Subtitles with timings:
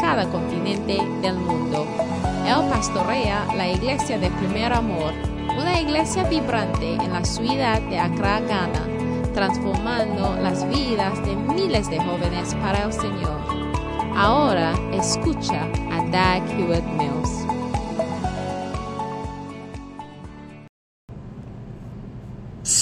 [0.00, 1.86] cada continente del mundo.
[2.46, 5.12] Él pastorea la iglesia de Primer Amor,
[5.58, 8.86] una iglesia vibrante en la ciudad de Accra, Ghana,
[9.34, 13.40] transformando las vidas de miles de jóvenes para el Señor.
[14.16, 17.50] Ahora escucha a Dag Hewitt Mills.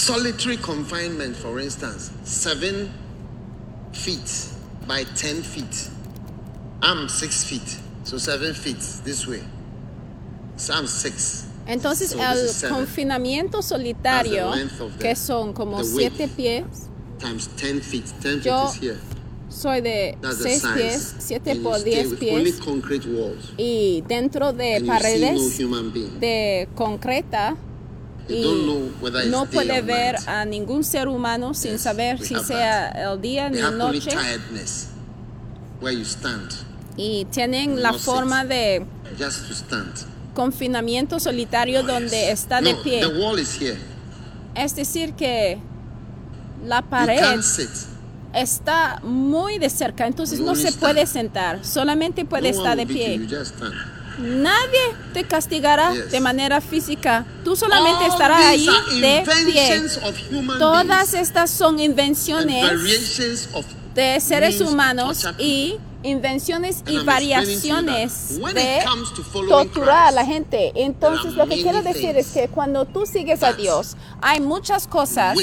[0.09, 2.91] solitary confinement, for instance, seven
[3.91, 4.47] feet
[4.87, 5.98] by ten feet.
[6.81, 9.41] I'm six feet, so seven feet this way.
[10.55, 11.45] So I'm six.
[11.67, 16.63] Entonces So el confinamiento solitario, the que son como siete pies,
[17.19, 18.05] Times ten feet.
[18.21, 18.97] Ten Yo- feet is here.
[19.49, 22.59] soy de That's the seis pies, siete And por diez pies,
[23.57, 25.57] y dentro de and no paredes
[26.19, 27.55] de concreta
[28.29, 28.91] y
[29.29, 33.59] no puede ver a ningún ser humano sin Yes, saber si sea el día ni
[33.59, 34.11] noche.
[35.81, 36.51] where you stand,
[37.01, 38.05] y tienen la No sit.
[38.05, 38.85] forma de
[39.17, 39.93] just to stand.
[40.35, 42.99] confinamiento solitario donde está de no, pie.
[42.99, 43.77] the wall is here.
[44.55, 45.57] Es decir que
[46.65, 47.23] la pared
[48.33, 50.79] está muy de cerca, entonces You no se stand.
[50.79, 53.17] puede sentar, solamente puede no estar de pie.
[54.19, 54.79] Nadie
[55.13, 56.11] te castigará Yes.
[56.11, 57.25] de manera física.
[57.45, 58.57] Tú solamente All estarás are
[58.99, 59.81] de pie.
[60.59, 62.69] Todas estas son invenciones
[63.95, 68.83] de seres humanos y invenciones y variaciones de
[69.47, 70.71] torturar a la gente.
[70.75, 75.37] Entonces lo que quiero decir es que cuando tú sigues a Dios, hay muchas cosas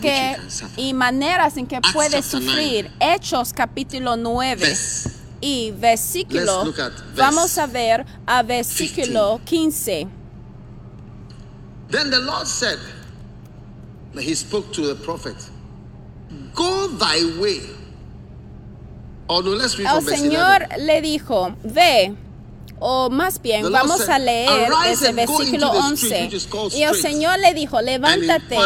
[0.00, 0.36] que,
[0.76, 2.90] y maneras en que puedes sufrir.
[3.00, 5.10] Hechos capítulo 9 Verse.
[5.40, 6.72] y versículo.
[7.16, 10.08] Vamos a ver a versículo 15.
[11.90, 12.78] Then the Lord said,
[14.18, 15.36] He spoke to the prophet,
[16.54, 17.60] Go thy way.
[17.60, 20.84] Oh no, let's read El from verse Señor 11.
[20.84, 22.14] le dijo, ve,
[22.86, 26.24] o más bien, vamos a leer "Arise desde go versículo into the street 11.
[26.24, 28.58] which is called Y el Señor le dijo, levántate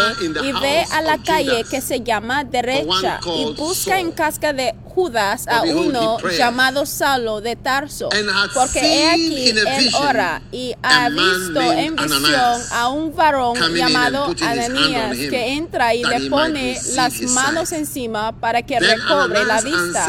[0.43, 5.47] y ve a la calle que se llama derecha y busca en casa de Judas
[5.47, 8.09] a For behold, uno llamado Saulo de Tarso.
[8.55, 13.57] Porque he aquí a él ora y ha a visto en visión a un varón
[13.77, 20.09] llamado Ananías que entra y le pone las manos encima para que recobre la vista.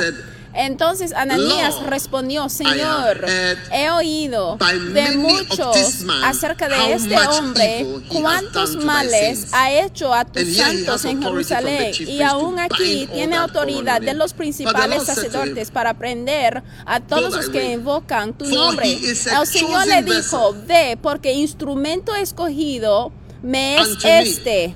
[0.54, 3.26] Entonces Ananías Lord, respondió, Señor,
[3.72, 4.58] he oído
[4.94, 11.94] de muchos acerca de este hombre cuántos males ha hecho a tus santos en Jerusalén.
[12.00, 17.74] y aún aquí tiene autoridad de los principales sacerdotes para prender a todos los que
[17.74, 18.94] invocan tu nombre.
[18.94, 23.12] El Señor le dijo, ve porque instrumento escogido
[23.42, 24.76] me es este to bear my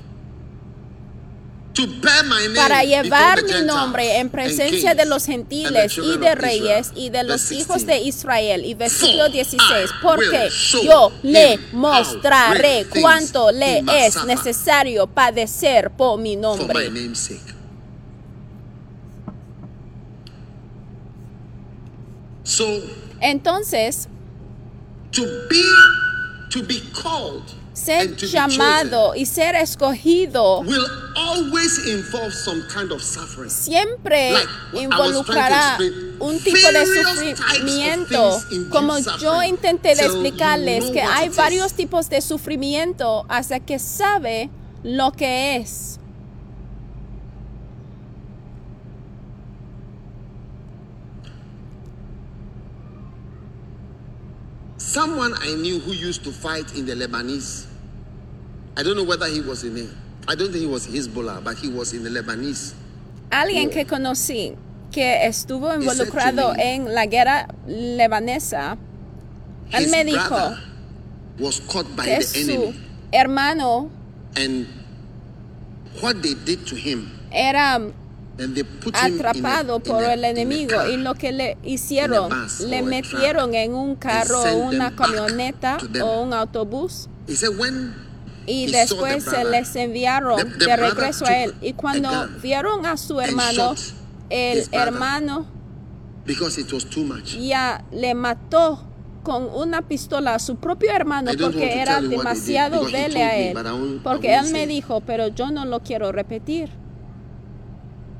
[2.54, 7.50] para llevar mi nombre en presencia de los gentiles y de reyes y de los
[7.52, 7.86] hijos 16.
[7.86, 8.64] de Israel.
[8.64, 10.48] Y versículo For 16, I porque
[10.84, 16.90] yo le mostraré cuánto le es necesario padecer por mi nombre.
[23.20, 24.08] Entonces,
[25.10, 25.62] to be
[26.50, 30.86] to be called ser llamado y ser escogido chosen will
[31.16, 33.50] always involve some kind of suffering.
[33.50, 34.48] siempre Like,
[34.82, 35.78] involucrará
[36.20, 38.40] un tipo de sufrimiento.
[38.70, 44.50] Como yo intenté explicarles que hay varios tipos de sufrimiento hasta que sabe
[44.82, 45.98] lo que es.
[54.94, 57.66] Someone I knew who used to fight in the Lebanese.
[58.76, 59.88] I don't know whether he was in it.
[60.28, 62.74] I don't think he was Hezbollah, but he was in the Lebanese.
[63.32, 64.56] Alguien que conocí
[64.92, 68.78] que estuvo involucrado en la guerra lebanesa,
[69.72, 70.56] él me dijo
[71.40, 72.80] was caught by que the su enemy,
[73.12, 73.90] hermano
[74.36, 74.68] and
[76.00, 77.80] what they did to him, era
[78.92, 84.94] atrapado por el enemigo y lo que le hicieron, le metieron en un carro, una
[84.94, 87.08] camioneta o un autobús
[88.46, 91.54] y después se les enviaron de regreso a él.
[91.60, 92.10] Y cuando
[92.42, 93.74] vieron a su hermano,
[94.30, 95.46] el hermano
[96.26, 97.36] because it was too much.
[97.36, 98.82] ya le mató
[99.22, 104.00] con una pistola a su propio hermano porque era demasiado told a él.
[104.02, 106.70] Porque él me dijo, pero yo no lo quiero repetir.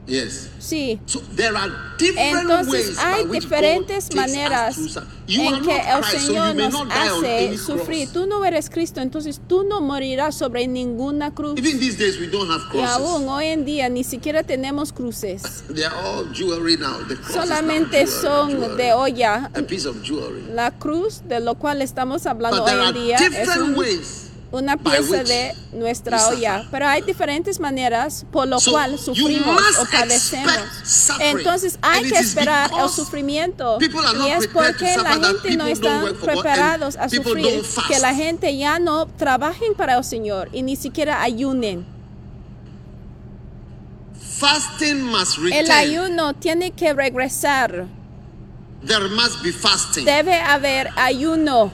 [0.07, 0.51] Yes.
[0.59, 1.01] Sí.
[1.07, 4.77] So there are different Entonces ways hay diferentes maneras
[5.27, 8.09] en que not el Señor nos not die on hace any sufrir.
[8.09, 8.13] cross.
[8.13, 11.55] Tú no eres Cristo, entonces tú no morirás sobre ninguna cruz.
[11.59, 13.29] Even these days we don't have Y aún crosses.
[13.29, 15.43] hoy en día ni siquiera tenemos cruces.
[15.75, 16.99] They are all jewelry now.
[17.09, 19.51] The cross is now Solamente jewelry, son de olla.
[19.55, 20.43] A piece of jewelry.
[20.53, 23.75] La cruz de lo cual estamos hablando hoy en día es un-.
[24.55, 30.53] Una pieza de nuestra olla, pero hay diferentes maneras por lo cual sufrimos o padecemos.
[31.19, 37.09] Entonces hay que esperar el sufrimiento y es porque la gente no está preparados a
[37.09, 41.85] sufrir que la gente ya no trabajen para el Señor y ni siquiera ayunen.
[44.39, 47.87] Fasting must El ayuno tiene que regresar.
[48.85, 50.05] There must be fasting.
[50.05, 51.73] Debe haber ayuno.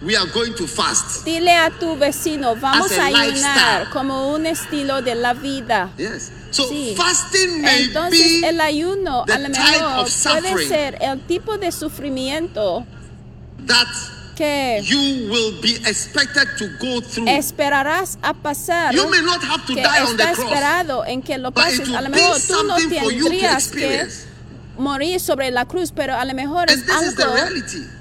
[0.00, 1.24] We are going to fast.
[1.24, 3.90] Dile a tu vecino, vamos a a ayunar lifestyle.
[3.92, 5.90] como un estilo de la vida.
[5.98, 6.30] Yes.
[6.50, 6.94] So Sí.
[6.96, 10.06] fasting may Entonces be el ayuno the a lo mejor
[10.40, 12.86] puede ser el tipo de sufrimiento
[13.66, 13.86] that
[14.36, 14.98] que you
[15.30, 17.28] will be expected to go through.
[17.28, 18.94] esperarás a pasar.
[18.94, 21.88] You may not have to que die on the cross, esperado en que lo pases.
[21.90, 24.08] A lo mejor tú no tendrías que.
[24.78, 27.34] Morir sobre la cruz, pero a lo mejor es algo,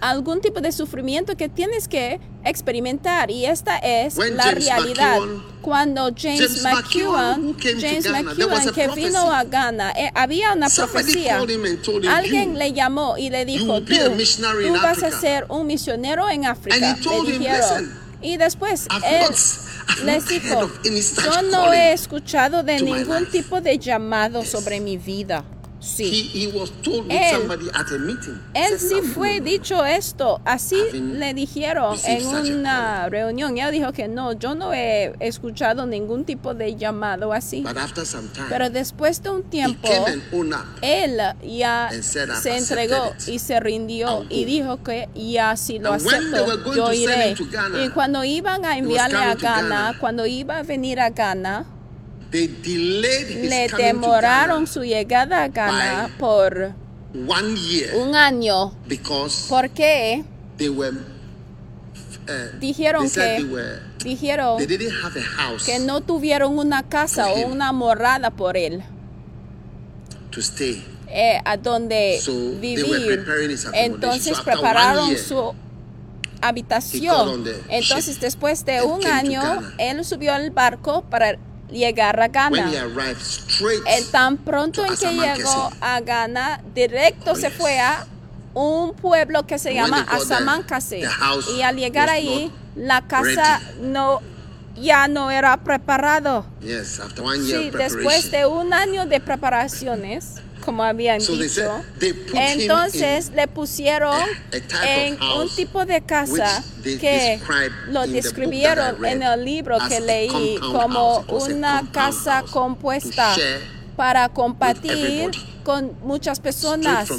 [0.01, 5.17] algún tipo de sufrimiento que tienes que experimentar y esta es When la James realidad.
[5.19, 9.07] McEwan- Cuando James, James McEwan, James Ghana, McEwan que prophecy.
[9.07, 11.41] vino a Ghana, eh, había una profecía.
[11.43, 15.67] him Alguien "You- le llamó y le dijo, tú, tú vas a Africa." ser un
[15.67, 16.75] misionero en África.
[16.77, 17.59] And he told le him, dijeron.
[17.83, 20.71] "Listen, y después él les dijo,
[21.23, 25.43] yo no he escuchado de ningún life." tipo de llamado sobre mi vida.
[25.87, 26.31] He, Sí.
[26.33, 28.37] he was told with Él- somebody at a meeting.
[28.53, 33.57] Él sí "No, fue no, no." dicho esto, así le dijeron en una reunión.
[33.57, 37.61] Él dijo que no, yo no he escuchado ningún tipo de llamado así.
[37.61, 39.87] But after some time, Pero después de un he tiempo,
[40.81, 45.79] él ya said, "I've se entregó y se rindió y go." dijo que ya si
[45.79, 47.35] lo acepto, yo iré.
[47.49, 49.97] Ghana, Y cuando iban a enviarle a Ghana, Ghana.
[49.99, 51.65] cuando iba a venir a Ghana,
[52.31, 56.73] They delayed his le to demoraron Ghana su llegada a Ghana por
[57.27, 58.73] one year un año.
[58.87, 60.23] because porque
[60.57, 60.91] they were.
[62.29, 63.79] Uh, Dijeron they que- were.
[64.03, 68.57] dijeron They didn't have a house que no tuvieron una casa o una morada por
[68.57, 68.83] él.
[70.31, 70.83] to stay.
[71.07, 73.25] eh, a donde So, vivir.
[73.73, 75.53] Entonces prepararon year, su
[76.41, 77.45] habitación.
[77.69, 79.41] Entonces después de un año,
[79.77, 81.37] él subió al barco para
[81.71, 82.71] llegar a Ghana.
[83.87, 87.57] Él tan pronto to en que llegó a Ghana, directo Oh, se yes.
[87.57, 88.05] fue a
[88.53, 94.21] un pueblo que se llama house Y al llegar ahí, la casa no
[94.75, 96.45] ya no era preparado.
[96.61, 100.35] yes, after one year Sí, después de un año de preparaciones,
[100.67, 101.81] como habían dicho,
[102.33, 104.19] entonces le pusieron
[104.85, 107.39] en un tipo de casa que
[107.87, 113.33] lo describieron en el libro que leí como una casa compuesta
[113.95, 115.31] para compartir
[115.63, 117.09] con muchas personas.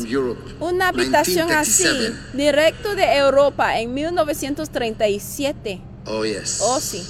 [0.60, 2.36] Una habitación así, 1937.
[2.36, 5.81] directo de Europa en 1937.
[6.05, 6.58] Oh yes.
[6.62, 7.02] Oh, sí.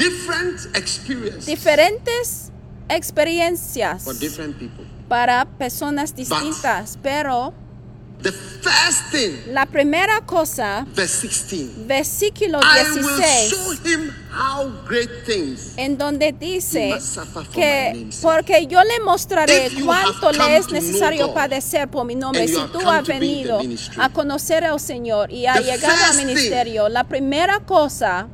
[0.00, 2.50] Different experience Diferentes
[2.88, 4.02] experiencias.
[4.02, 4.84] for different people.
[5.08, 7.52] para personas distintas, pero
[8.22, 11.86] The first thing, la primera cosa, verse 16.
[11.86, 15.72] versículo I will show 16, him how great things.
[15.78, 16.98] en donde dice
[17.54, 22.46] que porque yo le mostraré cuánto le es necesario padecer por mi nombre.
[22.46, 26.88] Si tú has venido ministry, a conocer al Señor y a the llegar al ministerio,
[26.90, 28.28] la primera cosa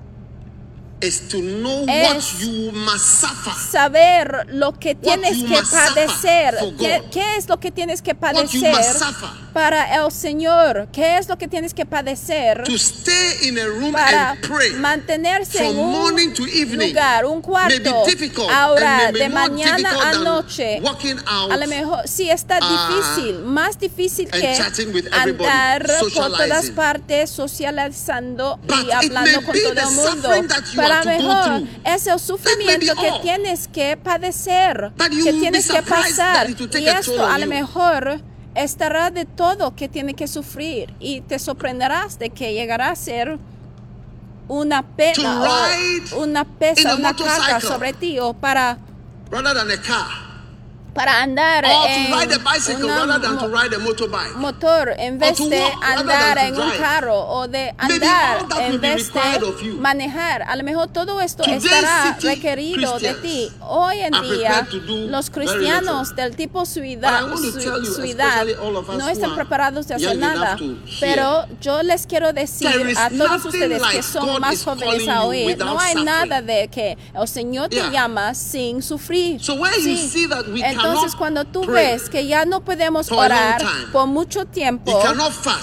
[1.01, 3.53] Es what you must suffer.
[3.71, 6.57] saber lo que tienes que padecer.
[6.79, 9.46] ¿Qué, qué es lo que tienes que What you padecer must suffer.
[9.57, 10.89] Para el Señor?
[10.93, 12.63] ¿Qué es lo que tienes que padecer?
[12.65, 14.73] To stay in a room para and pray.
[14.75, 19.29] mantenerse en un morning to evening lugar, un cuarto, difficult a orar and may de
[19.31, 20.79] mañana a noche.
[21.27, 24.59] A lo mejor sí está uh, difícil, más difícil que
[25.11, 30.29] andar por todas partes socializando But y hablando con todo el mundo.
[30.75, 33.23] Pero a lo mejor es el sufrimiento que all.
[33.23, 36.51] tienes que padecer, But que tienes que pasar.
[36.51, 38.21] Y esto a lo mejor
[38.57, 43.39] estará de todo que tiene que sufrir y te sorprenderás de que llegará a ser
[44.49, 45.45] una pena
[46.15, 48.79] o una pesa, una carga sobre ti o para
[49.31, 50.27] rather than a car.
[50.97, 53.79] Para andar Or to en ride a bicycle una rather than to mo- ride a
[53.79, 54.35] motorbike.
[54.37, 56.81] motor en vez to de walk rather andar than en to un drive.
[56.83, 59.75] carro o de Maybe andar that en be vez required de you.
[59.79, 60.43] manejar.
[60.49, 63.53] A lo mejor todo esto Today's estará city requerido de Christians ti.
[63.61, 66.23] Hoy en are día prepared to do los very cristianos little.
[66.25, 69.05] del tipo But I ciudad, want to tell you, ciudad especially all of us no
[69.05, 70.57] who están are preparados de hacer young enough nada.
[70.57, 74.65] to hear, Pero yo les quiero decir is a todos nothing ustedes que son más
[74.65, 76.05] jóvenes calling a you oír, without no hay suffering.
[76.07, 77.91] nada de que el Señor te Yeah.
[77.91, 79.43] llama sin sufrir.
[79.43, 80.09] So when you Sí.
[80.09, 83.63] see that we Entonces cuando tú ves que ya no podemos orar
[83.93, 84.99] por mucho tiempo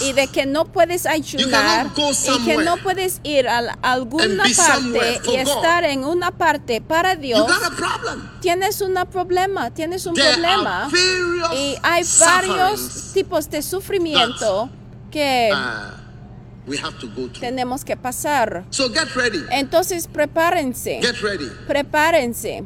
[0.02, 5.36] y de que no puedes go y que no puedes ir a alguna parte y
[5.36, 8.30] estar en una parte para Dios, got a problem.
[8.42, 14.70] tienes un problema, tienes un There problema are various y hay varios tipos de sufrimiento
[15.12, 18.66] que uh, we have to go tenemos que pasar.
[18.70, 19.44] So get ready.
[19.52, 21.50] Entonces prepárense, Get ready.
[21.68, 22.64] prepárense.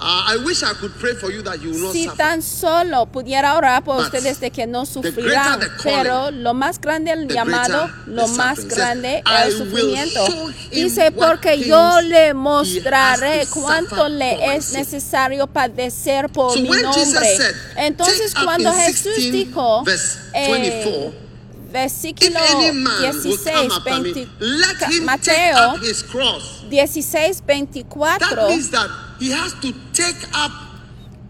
[0.00, 3.56] I wish I could pray for you that you will not Si tan solo pudiera
[3.56, 7.90] orar por But ustedes de que no sufrirán, pero lo más grande el the llamado,
[8.06, 10.26] lo más grande el "I will sufrimiento.
[10.70, 16.68] Dice, porque yo le mostraré to cuánto le es sake." necesario padecer por So mi
[16.70, 17.36] when Jesus nombre.
[17.36, 19.84] said, Entonces "Take up cuando Jesús 16 dijo,
[20.32, 21.27] eh, 24,
[21.70, 25.80] versículo If any man will 16, come after 20, me, let him take Mateo up
[25.80, 26.64] his cross.
[26.70, 30.52] 16, That 24, means that he has to take up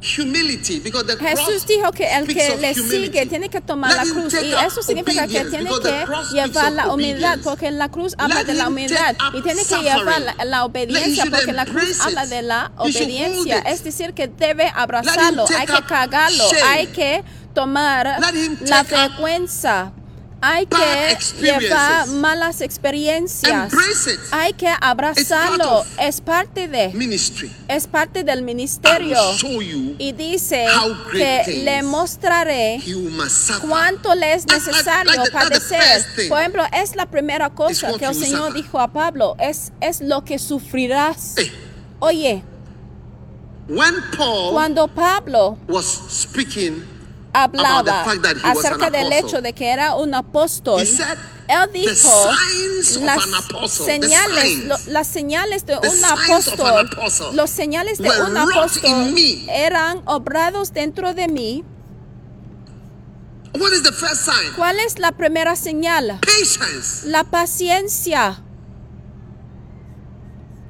[0.01, 3.97] humility because the Jesús cross dijo que el que le sigue tiene que tomar Let
[3.97, 8.15] la him cruz y eso significa que tiene que llevar la humildad porque la cruz
[8.17, 12.43] habla de la humildad y tiene que llevar la, obediencia porque la cruz habla de
[12.43, 13.59] la obediencia.
[13.61, 18.21] es decir que debe abrazarlo hay que cargarlo hay que tomar
[18.61, 19.93] la frecuencia
[20.41, 23.73] hay que llevar malas experiencias.
[24.31, 25.85] Hay que abrazarlo.
[25.99, 27.51] es parte de Ministry.
[27.69, 29.19] es parte del ministerio.
[29.99, 30.67] y dice
[31.13, 32.81] que le mostraré
[33.69, 36.29] cuánto le es necesario like the- padecer.
[36.29, 40.25] Por ejemplo, es la primera cosa que el Señor dijo a Pablo, es, es lo
[40.25, 41.35] que sufrirás.
[41.37, 41.53] Hey,
[42.01, 42.43] Oye,
[43.69, 46.85] when Paul cuando Pablo was speaking,
[47.45, 48.03] hablaba
[48.45, 50.81] acerca del hecho de que era un apóstol,
[51.49, 51.87] él dijo
[53.05, 53.17] las
[53.87, 56.91] señales, lo- las señales de un apóstol,
[57.35, 59.15] los señales de un apóstol
[59.49, 61.65] eran obrados dentro de mí.
[64.57, 66.21] ¿Cuál es la primera señal?
[66.21, 67.07] Patience.
[67.09, 68.43] La paciencia.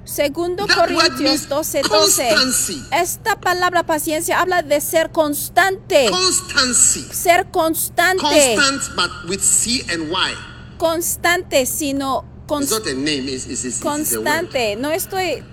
[0.09, 1.89] Segundo Corintios means 12, 12.
[2.31, 2.83] constancy.
[2.93, 6.09] Esta palabra paciencia habla de ser constante.
[6.11, 7.07] Constancy.
[7.13, 8.23] Ser constante.
[8.57, 10.35] Constant, but with C and Y.
[10.79, 14.77] Constante, sino It's cons- not a name, it's, it's, it's, it's constante.
[14.77, 15.45] No estoy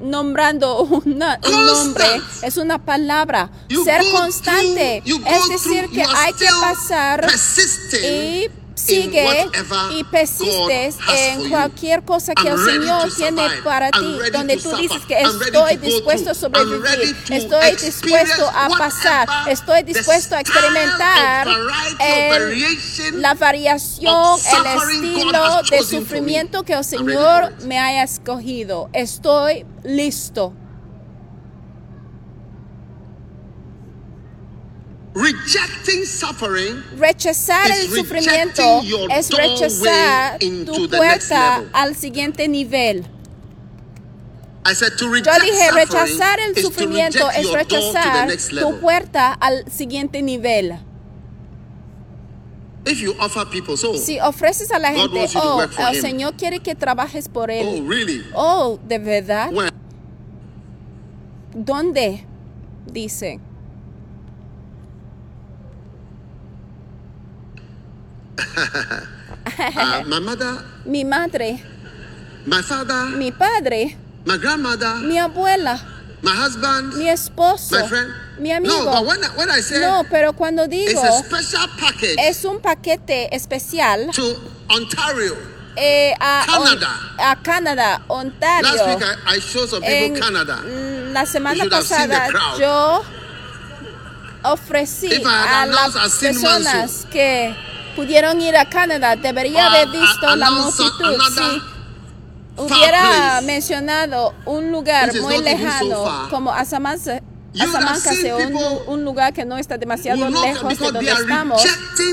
[0.00, 3.50] nombrando una- un nombre, es una palabra.
[3.68, 5.02] You ser constante.
[5.04, 9.48] through- es decir, que hay que pasar persisting y sigue
[9.92, 15.20] y persistes en cualquier cosa que el Señor tiene para ti, donde tú dices que
[15.20, 21.48] estoy dispuesto a sobrevivir, to estoy dispuesto a pasar, estoy dispuesto a experimentar
[22.00, 28.90] el- la variación, el estilo de sufrimiento que el Señor me haya escogido.
[28.92, 30.52] Estoy listo.
[34.64, 35.05] Rejecting suffering
[36.98, 43.06] Rechazar el sufrimiento es rechazar tu puerta al siguiente nivel.
[44.68, 48.28] I said to Yo dije, rechazar el sufrimiento es rechazar
[48.60, 50.80] tu puerta al siguiente nivel.
[52.84, 56.60] If you offer people so, Si ofreces a la gente, oh, el him." Señor quiere
[56.60, 57.88] que trabajes por oh él.
[57.88, 58.24] really?
[58.34, 59.50] Oh, ¿de verdad?
[59.52, 59.70] When?
[61.54, 62.24] ¿Dónde?
[62.86, 63.40] Dice.
[68.38, 71.60] Uh, my mother, Mi madre,
[72.46, 75.80] my father, mi padre, my grandmother, mi abuela,
[76.22, 78.12] my husband, mi esposo, my friend.
[78.38, 78.84] mi No, amigo.
[78.92, 82.44] but when I, when I say No, pero cuando it's digo a special package es
[82.44, 84.36] un paquete especial to
[84.70, 85.36] Ontario.
[85.76, 86.90] eh, a, Canada.
[87.18, 88.62] a Canadá, Ontario.
[88.74, 90.60] Last week I, I showed some people en Canada.
[91.12, 92.28] la semana pasada
[92.58, 93.02] yo
[94.44, 97.54] ofrecí a las personas que
[97.96, 101.18] pudieron ir a Canadá, debería Or haber visto I la multitud.
[101.34, 107.20] Si hubiera mencionado un lugar muy lejano como Asamasa,
[107.56, 111.62] Salamanca sea un, un lugar que no está demasiado lejos de donde estamos,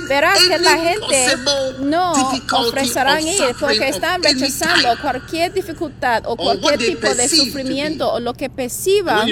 [0.07, 1.37] verás que la gente
[1.79, 2.13] no
[2.53, 8.49] or ir porque están rechazando cualquier dificultad o cualquier tipo de sufrimiento o lo que
[8.49, 9.27] perciban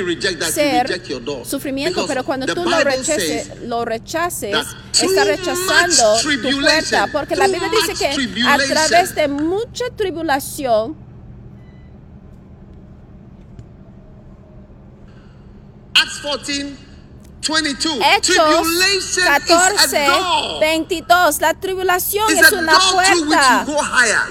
[0.51, 1.01] ser
[1.45, 4.55] sufrimiento, pero cuando tú lo rechaces, lo rechaces,
[4.93, 11.10] está rechazando tu puerta, porque la Biblia dice que a través de mucha tribulación
[16.21, 16.77] 14,
[17.41, 17.99] 22.
[18.01, 20.59] Hechos Tribulation is 14, a door.
[20.59, 21.41] 22.
[21.41, 23.65] La tribulación es una puerta.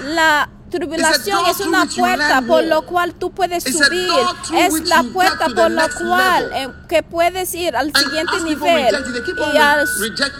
[0.03, 4.09] La tribulación es una puerta por lo cual tú puedes subir.
[4.55, 8.95] Es la puerta por lo next cual eh, que puedes ir al siguiente nivel.
[9.53, 9.87] Y al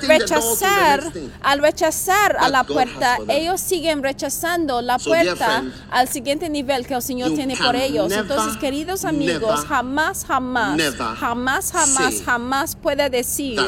[0.07, 1.03] rechazar,
[1.41, 7.01] al rechazar a la puerta, ellos siguen rechazando la puerta al siguiente nivel que el
[7.01, 8.11] Señor tiene por ellos.
[8.11, 13.59] Entonces, queridos amigos, jamás, jamás, never jamás, jamás, jamás puede decir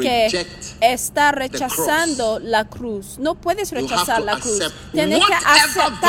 [0.00, 0.46] que
[0.80, 3.18] está rechazando la cruz.
[3.18, 4.60] No puedes rechazar la cruz.
[4.92, 6.03] Tienes que aceptar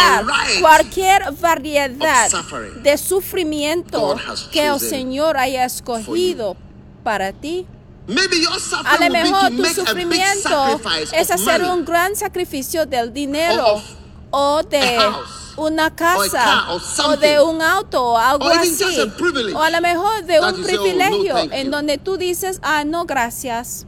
[0.62, 2.30] cualquier variedad
[2.84, 4.16] de sufrimiento
[4.52, 6.56] que el Señor haya escogido
[7.04, 7.68] para ti.
[8.86, 10.80] A lo mejor tu sufrimiento
[11.14, 13.82] es hacer un gran sacrificio del dinero
[14.32, 15.00] o de
[15.58, 16.68] una casa
[17.06, 18.84] o de un auto o algo así.
[19.56, 23.06] O a lo mejor de un "Oh, privilegio en you." donde tú dices, ah, no,
[23.06, 23.88] gracias.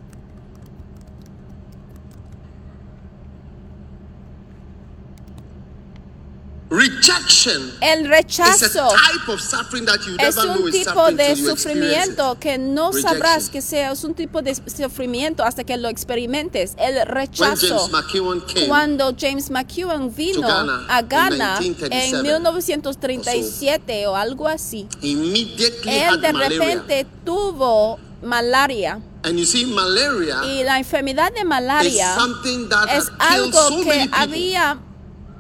[6.70, 11.18] Rejection El is rechazo a type of suffering that you es un is tipo suffering
[11.18, 13.52] de sufrimiento que no sabrás Rejection.
[13.54, 16.74] que sea, es un tipo de sufrimiento hasta que lo experimentes.
[16.78, 17.68] El When rechazo.
[17.68, 24.08] James McEwan came, Cuando James McEwan vino to Ghana a in Ghana 1937 en 1937
[24.08, 26.50] o algo así, él de malaria.
[26.50, 29.00] repente tuvo malaria.
[29.24, 33.84] And you see, malaria Y la enfermedad de is malaria something that es algo so
[33.84, 34.80] que había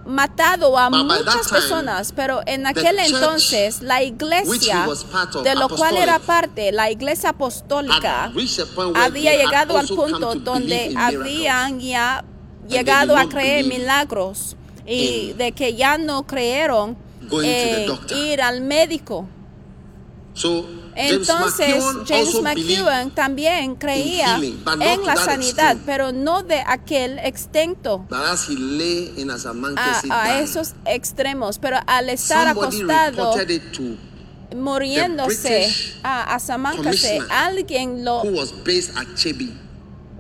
[0.07, 4.87] matado a muchas personas, pero en aquel entonces la iglesia,
[5.43, 8.31] de lo cual era parte, la iglesia apostólica,
[8.95, 12.23] había llegado al punto to donde habían ya
[12.67, 18.17] llegado a creer milagros y de que ya no creyeron doctor.
[18.17, 19.27] ir al médico.
[20.33, 20.65] So
[20.99, 21.75] Entonces,
[22.07, 25.81] James McEwan también creía healing, en la sanidad, extent.
[25.85, 28.05] pero no de aquel extento.
[30.09, 33.33] a, a esos extremos, pero al estar somebody acostado
[34.55, 35.69] muriéndose
[36.03, 38.21] a commissioner alguien lo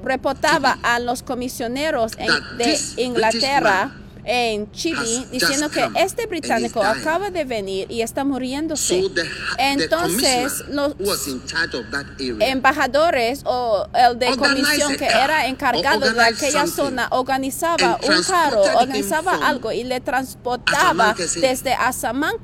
[0.03, 3.91] reportaba a los comisioneros en- de Inglaterra
[4.27, 9.01] en has diciendo que este británico acaba de venir y está muriéndose.
[9.57, 10.95] Entonces, los
[12.39, 19.47] embajadores o el de comisión que era encargado de aquella zona organizaba un carro, organizaba
[19.47, 22.37] algo y le transportaba desde European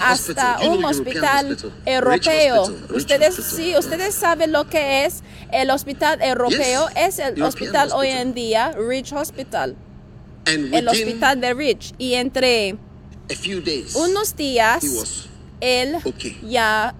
[0.00, 2.70] hasta un hospital europeo.
[2.94, 8.34] ustedes sí, ustedes saben lo que es el hospital europeo, es el hospital hoy en
[8.34, 9.76] día, Rich Hospital,
[10.46, 12.76] el hospital de Rich y entre
[13.30, 15.26] a few days unos días he was
[15.60, 16.38] él okay.
[16.42, 16.94] ya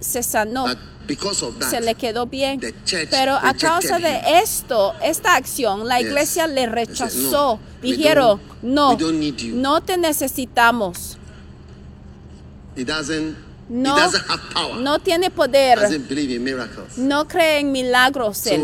[0.00, 0.66] se sanó.
[0.66, 2.60] but because of that se le quedó bien.
[3.10, 4.24] Pero a causa de him.
[4.42, 6.08] esto, esta acción, la Yes.
[6.08, 7.58] iglesia le They said, rechazó.
[7.58, 11.18] "No, Dijeron, no, we don't need you." no te necesitamos.
[12.76, 13.36] he doesn't
[13.72, 13.96] No,
[14.80, 15.78] no tiene poder.
[16.96, 18.62] No cree en milagros él.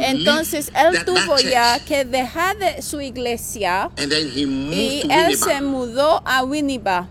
[0.00, 6.42] Entonces él tuvo that ya que dejar de su iglesia y él se mudó a
[6.42, 7.08] Winneba,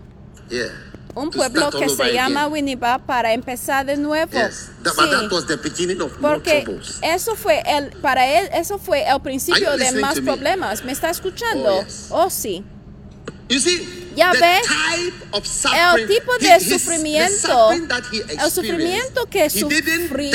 [0.50, 0.66] yeah
[1.14, 2.46] un pueblo que se llama.
[2.48, 4.32] Winneba para empezar de nuevo.
[4.32, 5.10] yes that, but Sí.
[5.10, 6.64] that was the beginning of more Porque
[7.02, 10.24] eso fue el, para él, eso fue el principio de más me?
[10.24, 10.84] problemas.
[10.84, 11.76] ¿Me está escuchando?
[11.78, 12.06] Oh, yes.
[12.10, 12.64] Oh, sí.
[13.48, 14.60] you see Ya ve,
[15.98, 17.70] El tipo de sufrimiento,
[18.30, 20.30] el sufrimiento que sufrió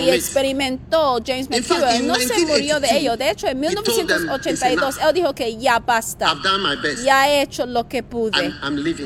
[0.00, 3.16] y experimentó James McEwen no se murió de 1982, ello.
[3.16, 6.26] De hecho, en he told them, 1982 "It's él dijo que ya basta.
[7.04, 8.30] Ya he hecho lo que pude.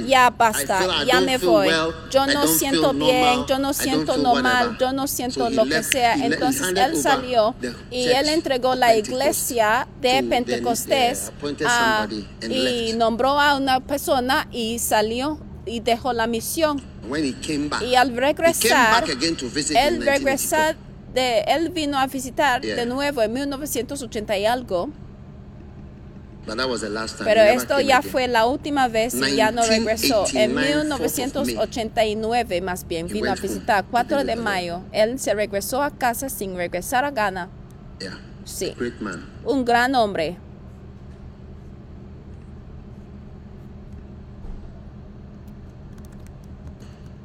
[0.06, 1.68] Ya basta, ya me voy.
[2.10, 6.14] Yo no siento bien, yo no siento normal, yo no siento lo que sea.
[6.26, 7.54] Entonces él salió
[7.90, 11.30] y él entregó la iglesia de then, Pentecostés
[11.66, 12.06] a-
[12.52, 14.11] y nombró a una persona
[14.50, 16.80] y salió y dejó la misión.
[17.08, 20.04] When he came back, Y al regresar, él 1984.
[20.04, 20.76] regresar
[21.14, 22.76] de, él vino a visitar Yeah.
[22.76, 24.88] de nuevo en 1980 y algo.
[26.44, 27.30] But that was the last time.
[27.30, 28.10] Pero esto ya again.
[28.10, 30.24] fue la última vez y ya no regresó.
[30.34, 34.82] En 1989, 1989 más bien vino a visitar, to 4 be de mayo.
[34.90, 37.48] Él se regresó a casa sin regresar a Ghana.
[38.00, 38.18] Yeah.
[38.44, 38.74] Sí.
[39.44, 40.36] Un gran hombre.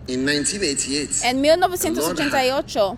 [0.07, 2.97] In 1988, En 1988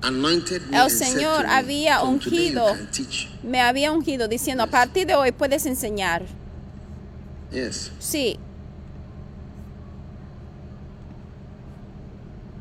[0.00, 4.62] anointed me el Señor había "From today you ungido can teach." me había ungido diciendo,
[4.62, 6.22] a partir de hoy puedes enseñar.
[7.50, 7.90] Yes.
[7.98, 8.38] Sí,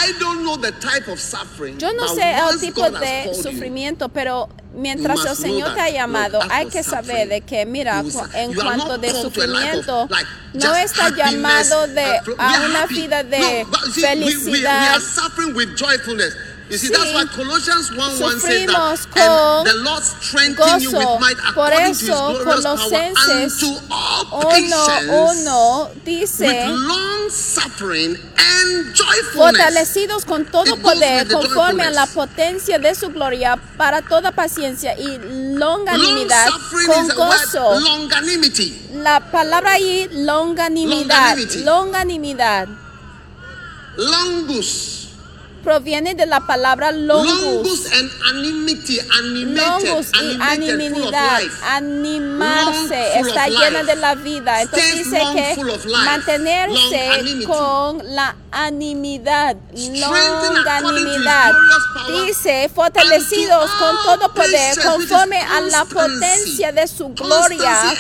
[1.79, 6.67] Yo no sé el tipo de sufrimiento, pero mientras el Señor te ha llamado, hay
[6.67, 8.03] que saber de suffering, que, mira,
[8.35, 10.09] en cuanto de sufrimiento,
[10.55, 12.05] no está llamado de
[12.39, 14.97] a una vida de felicidad.
[16.73, 19.05] You see, that's why Colossians 1 1 says that.
[19.15, 20.99] And the Lord strengthen you gozo.
[20.99, 25.89] with might Por according to his eso, glorious power Colosenses unto all Uno, patience uno
[25.93, 29.35] with dice, long suffering and joyfulness.
[29.37, 35.19] fortalecidos con todo poder conforme a la potencia de su gloria para toda paciencia y
[35.19, 37.81] Long longanimidad suffering con gozo.
[37.81, 38.89] longanimity.
[38.95, 41.65] La palabra ahí, longanimidad, Longanimity.
[41.65, 42.69] longanimidad,
[43.97, 45.02] Longus.
[45.63, 47.93] Proviene de la palabra longus.
[47.93, 54.63] And anonymity, animated, Longus y animidad, animarse, está llena de la vida.
[54.63, 55.57] Entonces dice que
[56.05, 61.53] mantenerse con la animidad, longanimidad.
[62.27, 67.95] Dice, fortalecidos con todo poder, conforme a la potencia de su gloria.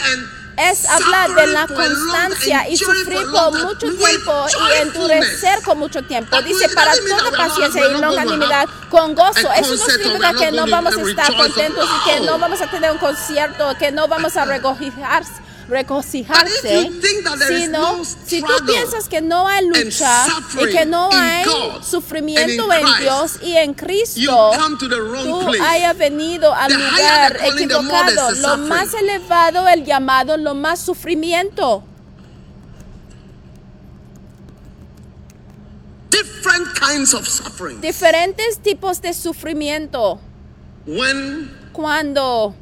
[0.57, 6.41] Es hablar de la constancia y sufrir por mucho tiempo y endurecer con mucho tiempo.
[6.43, 9.51] Dice para toda paciencia y longanimidad con gozo.
[9.53, 12.33] Eso no significa que no vamos a estar contentos y que No.
[12.33, 15.33] no vamos a tener un concierto, que no vamos a regocijarse.
[15.69, 16.91] Regocijarse,
[17.49, 20.27] sino no si tú piensas que no hay lucha
[20.61, 21.45] y que no hay
[21.83, 28.33] sufrimiento en Dios y en Cristo, tú hayas venido al lugar equivocado.
[28.33, 31.85] Lo más elevado el llamado, lo más sufrimiento.
[36.11, 37.81] Different kinds of suffering.
[37.81, 40.21] Diferentes tipos de sufrimiento.
[40.85, 42.55] When Cuando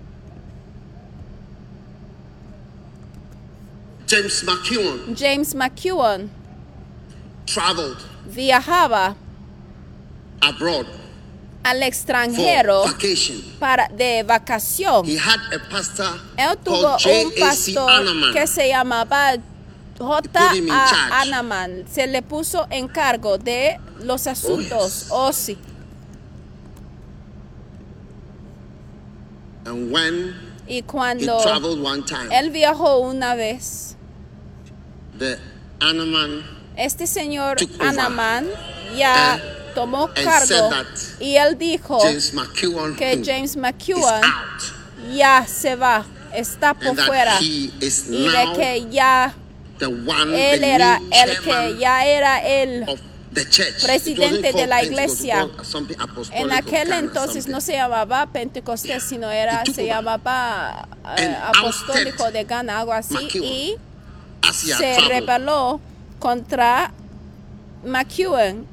[4.11, 6.29] James McKeown James McEwen
[7.47, 9.15] traveled viajaba
[10.43, 10.87] abroad
[11.65, 17.91] al for extranjero vacation, para de vacación, he had a pastor él tuvo un pastor
[17.91, 18.33] Anaman.
[18.33, 19.37] que se llamaba
[20.01, 20.31] J.
[20.71, 21.21] A.
[21.21, 21.85] Anaman.
[21.87, 25.03] Se le puso en cargo de los asuntos.
[25.03, 25.09] yes.
[25.11, 25.59] Oh, sí.
[29.67, 30.35] And when
[30.67, 33.97] Y he cuando traveled one time, él viajó una vez,
[35.81, 37.57] Anaman este señor.
[37.79, 38.47] Anaman
[38.97, 39.43] ya And-
[39.75, 40.71] tomó cargo
[41.21, 42.33] y él dijo James
[42.97, 46.05] que James out, ya se va,
[46.35, 49.35] está por fuera y de que ya
[49.79, 53.01] the one, él the era el que ya era el of
[53.33, 53.83] the church.
[53.85, 55.49] presidente de la iglesia.
[56.33, 62.81] en aquel entonces no se llamaba Pentecostés sino era se llamaba And apostólico de Ghana
[62.81, 63.77] algo así y
[64.43, 65.81] Had se rebeló
[66.19, 66.93] contra
[67.85, 68.67] McEwen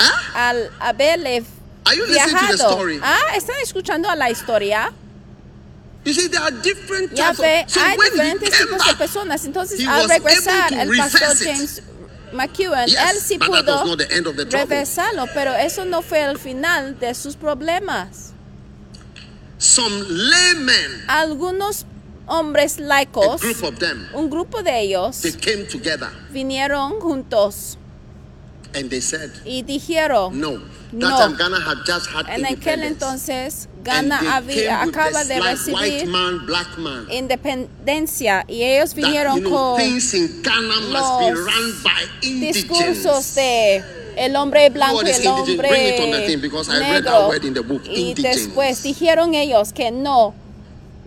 [0.00, 0.12] Huh?
[0.34, 1.42] al haberle
[1.84, 2.70] Are you listening to the viajado.
[2.72, 3.00] story?
[3.02, 4.92] Ah, ¿están escuchando a la historia?
[6.04, 7.70] You see, there are different Ya types ve, of.
[7.70, 9.44] So hay diferentes tipos de personas.
[9.44, 11.36] Entonces, al regresar, el pastor.
[11.38, 11.82] James
[12.32, 13.96] McEwen, Yes, él sí pudo
[14.50, 18.32] reversarlo, pero eso no fue el final de sus problemas.
[19.58, 21.86] some laymen, Algunos
[22.26, 23.40] hombres laicos,
[23.78, 25.20] them, un grupo de ellos,
[25.70, 27.78] together vinieron juntos
[28.74, 30.58] and they said, y dijeron, No.
[30.92, 32.26] That No.
[32.28, 36.46] en aquel entonces Ghana había, acaba de recibir man,
[36.78, 37.06] man.
[37.10, 42.40] independencia y ellos That, vinieron know, con things in Ghana must be los run by
[42.40, 43.82] discursos de
[44.16, 47.32] el hombre blanco y el hombre that negro.
[47.90, 50.34] Y después dijeron ellos que no,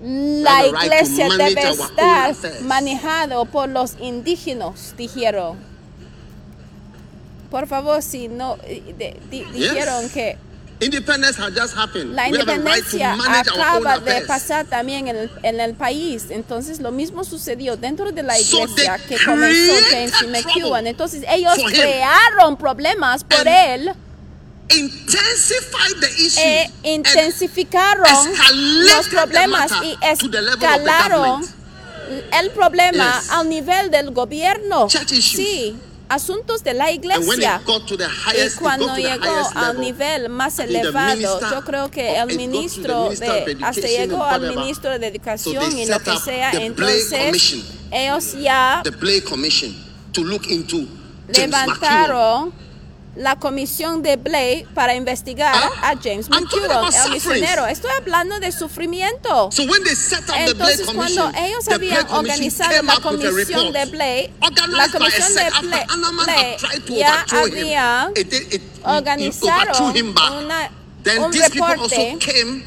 [0.01, 5.57] la iglesia debe estar manejado por los indígenas, dijeron.
[7.51, 10.37] Por favor, si no, eh, de- dijeron que
[10.81, 12.13] Independence had just happened.
[12.13, 16.27] La independencia acaba de pasar también en el, en el país.
[16.29, 20.87] Entonces lo mismo sucedió dentro de la iglesia que comenzó James McEwen.
[20.87, 23.91] Entonces ellos crearon problemas por él.
[26.37, 28.07] E intensificaron
[28.85, 31.43] los problemas the y escalaron
[32.31, 33.29] el problema Yes.
[33.31, 34.87] al nivel del gobierno.
[34.89, 35.75] Sí,
[36.07, 37.59] asuntos de la iglesia.
[37.61, 42.17] it got to the Y cuando llegó al nivel más elevado, minister- yo creo que
[42.17, 44.57] el ministro de hasta llegó al whatever.
[44.57, 47.63] ministro de So educación they y lo que sea, entonces Commission.
[47.91, 48.81] ellos ya
[50.13, 50.87] to look into
[51.27, 52.51] levantaron
[53.19, 56.27] la comisión de Blake para investigar Ah, a James
[56.71, 57.67] about el misionero.
[57.67, 59.51] Estoy hablando de sufrimiento.
[59.51, 63.73] So when they set up the Entonces, Commission, cuando ellos the habían organizado la comisión
[63.73, 64.33] de Blake,
[64.69, 65.87] la comisión de Blake,
[66.87, 67.25] ya
[68.15, 68.61] It, it, it,
[69.95, 70.31] him back.
[70.31, 70.71] una-
[71.03, 72.63] Then un reporte also came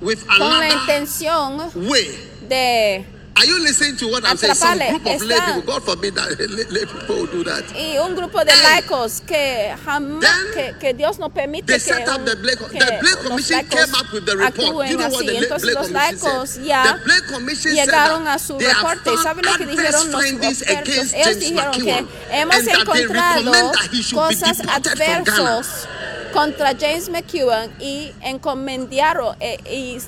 [0.00, 2.08] with con la intención way.
[2.48, 3.04] de
[3.36, 4.54] Are you listening to what I'm saying?
[4.54, 7.42] Some Atraparle, group of lay está- people, God forbid that lay, lay people will do
[7.44, 7.64] that.
[7.74, 12.24] y un grupo de laicos que jamás que, que Dios no permite They que, up
[12.24, 14.88] the Blake, que the Blake los Commission came up with the report.
[14.88, 16.64] You know what the Entonces Blake los Commission laicos said?
[16.64, 19.10] ya the Blake Commission llegaron said a su reporte.
[19.22, 21.12] ¿Saben lo que dijeron los expertos?
[21.12, 23.72] Ellos James dijeron que hemos encontrado
[24.14, 25.88] cosas adversos
[26.32, 29.98] contra James McEwen y encomendaron eh, y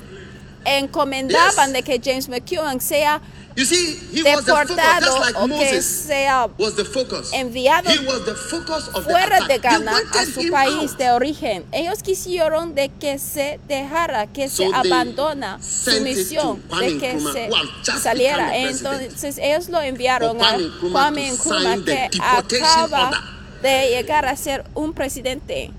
[0.67, 1.73] encomendaban Yes.
[1.73, 3.21] de que James McEwen sea
[3.55, 7.31] You see, he was the focus, deportado like o que sea was the focus.
[7.33, 10.97] enviado He was the focus of the fuera de Ghana a su país out.
[10.99, 11.65] de origen.
[11.71, 17.33] Ellos quisieron de que se dejara, que So se abandona su misión, de que Nkrumah,
[17.81, 18.55] se saliera.
[18.57, 20.55] Entonces ellos lo enviaron a
[20.91, 23.19] Kwame Nkrumah que acaba order.
[23.63, 25.71] de llegar a ser un presidente.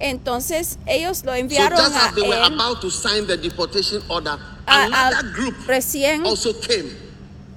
[0.00, 3.36] Entonces ellos lo So enviaron just a as they were él, about to sign the
[3.36, 6.90] deportation order, a- al group recién also came.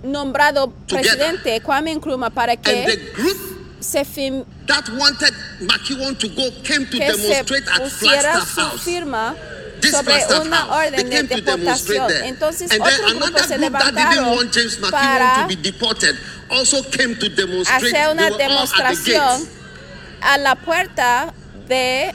[0.03, 1.17] nombrado Together.
[1.17, 2.85] presidente Kwame Nkrumah para que
[3.79, 9.35] se firme that wanted McEwen to go came to que demonstrate at pusiera su firma
[9.91, 12.11] sobre una orden de deportación.
[12.23, 16.15] Entonces and then otro grupo another se group that didn't levantaron para to be deported
[16.49, 17.93] also came to demonstrate.
[17.95, 19.47] hacer una demostración
[20.21, 21.33] a la puerta
[21.67, 22.13] de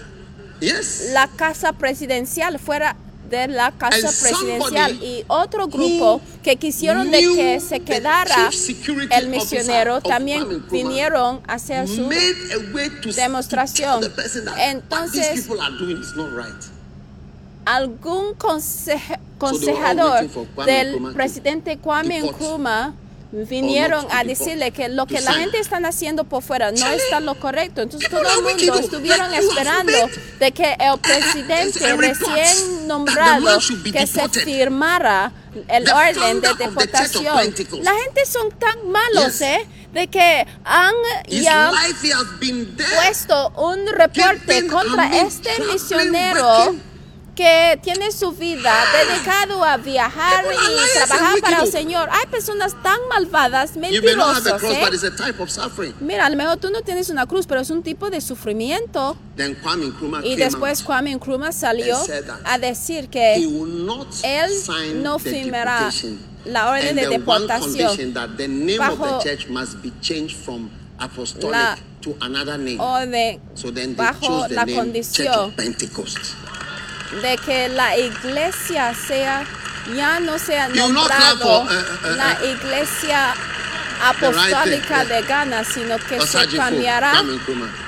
[0.62, 1.10] Yes.
[1.12, 2.96] la casa presidencial, fuera
[3.28, 8.50] de la casa And presidencial y otro grupo que quisieron de que se quedara
[9.10, 12.08] el misionero también vinieron a hacer su
[13.16, 14.02] demostración.
[14.58, 15.48] Entonces-
[17.64, 18.34] algún
[19.38, 22.22] consejador Kwame del presidente Kwame.
[22.22, 22.94] Nkrumah
[23.32, 27.34] vinieron a decirle que lo que la gente está haciendo por fuera no está lo
[27.34, 27.82] correcto.
[27.82, 29.92] Entonces todo el mundo estuvieron esperando
[30.38, 33.58] de que el presidente recién nombrado
[33.92, 35.32] que se firmara
[35.68, 37.34] el orden de deportación.
[37.82, 39.40] La gente son tan malos.
[39.40, 39.66] ¿eh?
[39.92, 40.94] De que han
[41.28, 41.70] ya
[42.96, 46.91] puesto un reporte contra este misionero.
[47.34, 48.72] Que tiene su vida
[49.08, 51.70] dedicado a viajar y trabajar para el.
[51.72, 52.08] Señor.
[52.12, 54.80] Hay personas tan malvadas, mentirosas, ¿eh?
[56.00, 59.16] Mira, a lo mejor tú no tienes una cruz, pero es un tipo de sufrimiento.
[60.24, 60.82] Y después.
[60.82, 61.96] Kwame Nkrumah salió
[62.44, 65.90] a decir que él no firmará
[66.44, 68.14] la orden de deportación
[68.78, 69.20] bajo
[71.50, 71.78] la
[72.78, 73.40] orden
[73.96, 75.54] bajo la condición.
[77.20, 79.44] De que la iglesia sea
[79.96, 83.34] ya no sea nombrado for, uh, uh, la iglesia
[84.04, 87.22] apostólica de Ghana, sino que se cambiará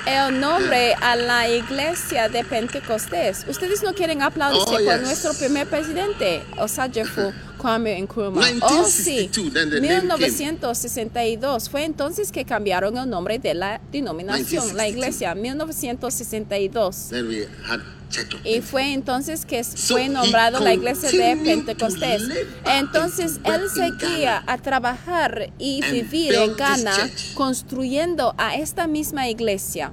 [0.05, 3.45] el nombre a la iglesia de Pentecostés.
[3.47, 5.01] Ustedes no quieren aplaudir Oh, por yes.
[5.01, 7.33] nuestro primer presidente, Osajefu
[7.65, 8.45] Kwame Nkrumah.
[8.61, 9.27] Oh, sí.
[9.33, 10.19] 1962, then the name came.
[10.19, 14.89] 1962 fue entonces que cambiaron el nombre de la denominación, la 1962.
[14.89, 17.09] iglesia, 1962.
[17.09, 17.79] Then we had
[18.11, 22.21] Church of Y fue entonces que fue nombrado la iglesia de Pentecostés.
[22.65, 26.95] Entonces él seguía a trabajar y vivir en Ghana
[27.33, 29.91] construyendo a esta misma iglesia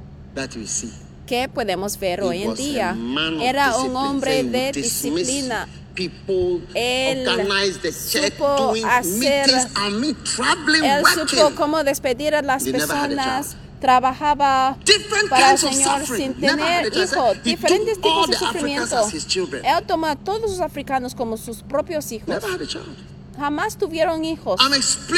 [1.27, 2.95] que podemos ver hoy en día.
[3.41, 5.67] Era un hombre de disciplina.
[5.95, 11.29] People Él organize the church doing hacer- meetings and me traveling Él working.
[11.39, 13.57] supo cómo despedir a las They personas.
[13.81, 17.43] Trabajaba Different para el Señor sin tener hijos.
[17.43, 19.09] Diferentes tipos de sufrimiento.
[19.65, 22.37] Él a todos los africanos como sus propios hijos.
[23.37, 24.61] Jamás tuvieron hijos.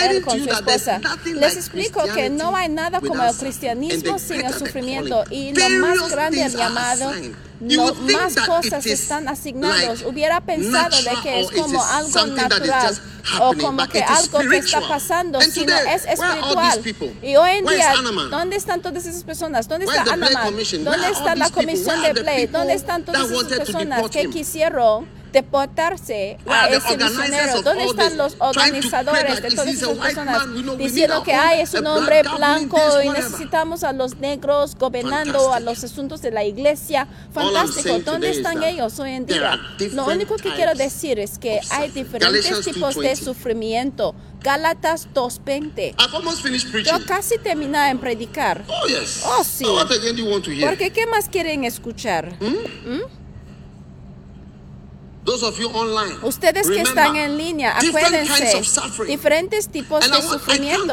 [0.01, 1.01] Él con su esposa.
[1.25, 6.11] Les explico que no hay nada como el cristianismo sin el sufrimiento y lo más
[6.11, 7.13] grande el llamado,
[7.61, 10.01] no más cosas están asignados.
[10.01, 13.01] like Hubiera pensado de que es como algo natural
[13.41, 16.83] o como que algo que está pasando, And sino es espiritual.
[17.23, 17.95] Y hoy en día?
[18.31, 19.67] ¿dónde están todas esas personas?
[19.69, 20.55] ¿Dónde está Anaman?
[20.85, 26.57] ¿Dónde está la comisión de people ¿Dónde están todas esas personas que quisieron deportarse Where
[26.57, 27.63] a are the ese misionero?
[27.63, 30.43] ¿Dónde están los organizadores de todas a esas personas
[30.79, 35.53] diciendo que a hay es a un hombre blanco y necesitamos a los negros gobernando
[35.53, 37.07] a los asuntos de la iglesia?
[37.33, 37.99] Fantástico.
[37.99, 39.61] ¿Dónde están ellos hoy en día?
[39.93, 43.17] Lo único que quiero decir es que hay diferentes tipos de 2:20.
[43.17, 44.15] sufrimiento.
[44.41, 45.95] Gálatas 2.20.
[45.99, 46.93] I've almost finished preaching.
[46.93, 48.63] Yo casi terminaba en predicar.
[48.69, 49.39] Oh.
[49.39, 49.65] Oh, sí.
[50.61, 52.37] Porque ¿qué más quieren escuchar?
[55.25, 56.17] Those of you online.
[56.23, 58.61] Ustedes que están en línea, acuérdense,
[59.07, 60.93] diferentes tipos de sufrimiento.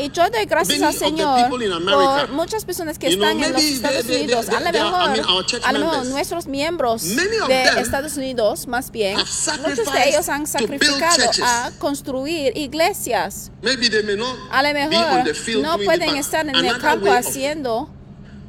[0.00, 2.26] Y yo doy gracias al Señor people in America.
[2.26, 4.48] por muchas personas que You know, están en los Estados Unidos.
[4.48, 10.08] A lo mejor, a lo mejor nuestros miembros de Estados Unidos, más bien, muchos de
[10.08, 13.52] ellos han sacrificado a construir iglesias.
[13.62, 17.88] Maybe they may not A lo mejor no pueden estar en el campo haciendo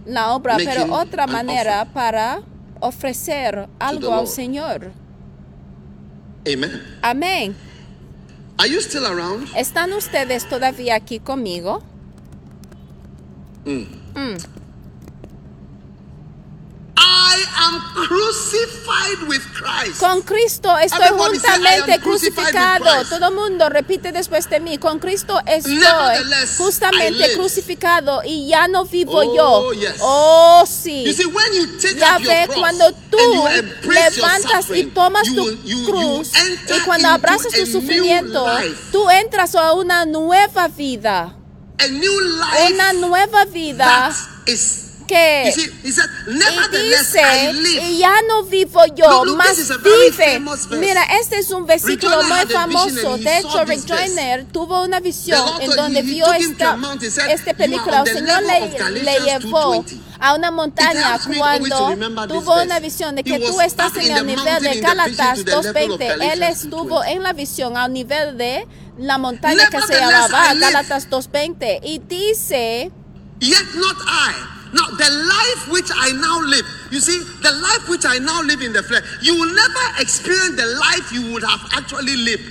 [0.05, 2.41] la obra, pero otra an manera para
[2.79, 4.27] ofrecer algo al.
[4.27, 5.00] Señor.
[6.47, 6.81] Amen.
[7.01, 7.55] Amén.
[8.57, 9.47] Are you still around?
[9.55, 11.83] ¿Están ustedes todavía aquí conmigo?
[13.65, 13.85] Mm.
[14.15, 14.37] Mm.
[17.41, 19.99] I am crucified with Christ.
[19.99, 22.85] Con Cristo estoy Everybody say, "I juntamente with crucificado.
[22.85, 24.77] Christ." Todo mundo repite después de mí.
[24.77, 25.75] Con Cristo estoy
[26.57, 29.73] justamente crucificado y ya no vivo Oh, yo.
[29.73, 29.95] yes.
[30.01, 31.03] Oh, sí.
[31.05, 33.17] You see, when you take Ya up ve cuando tú
[33.89, 36.31] levantas y tomas tu you- you cruz
[36.75, 38.45] y cuando abrazas tu sufrimiento,
[38.91, 41.35] tú entras a una nueva vida.
[41.79, 44.90] a new life Una nueva vida that is.
[45.11, 47.21] Que y dice,
[47.81, 50.39] y ya no vivo yo, Look, look, más vive.
[50.79, 53.17] Mira, este es un versículo Rick muy famoso.
[53.17, 53.85] De hecho, Rick.
[53.87, 57.01] Joyner tuvo una visión en donde he- vio esta, mount.
[57.03, 58.03] Said, esta "You are película.
[58.05, 60.01] El Señor le, le llevó 2:20.
[60.19, 61.95] a una montaña cuando
[62.27, 66.31] tuvo una visión de que tú estás en el nivel de of 2.20.
[66.33, 67.11] Él estuvo 2:20.
[67.11, 70.53] en la visión al nivel de la montaña que se llamaba.
[70.53, 72.91] Gálatas 2.20 y dice...
[73.39, 74.60] Yet not I.
[74.73, 78.61] Now, the life which I now live, you see, the life which I now live
[78.61, 82.43] in the flesh, you will never experience the life you would have actually lived.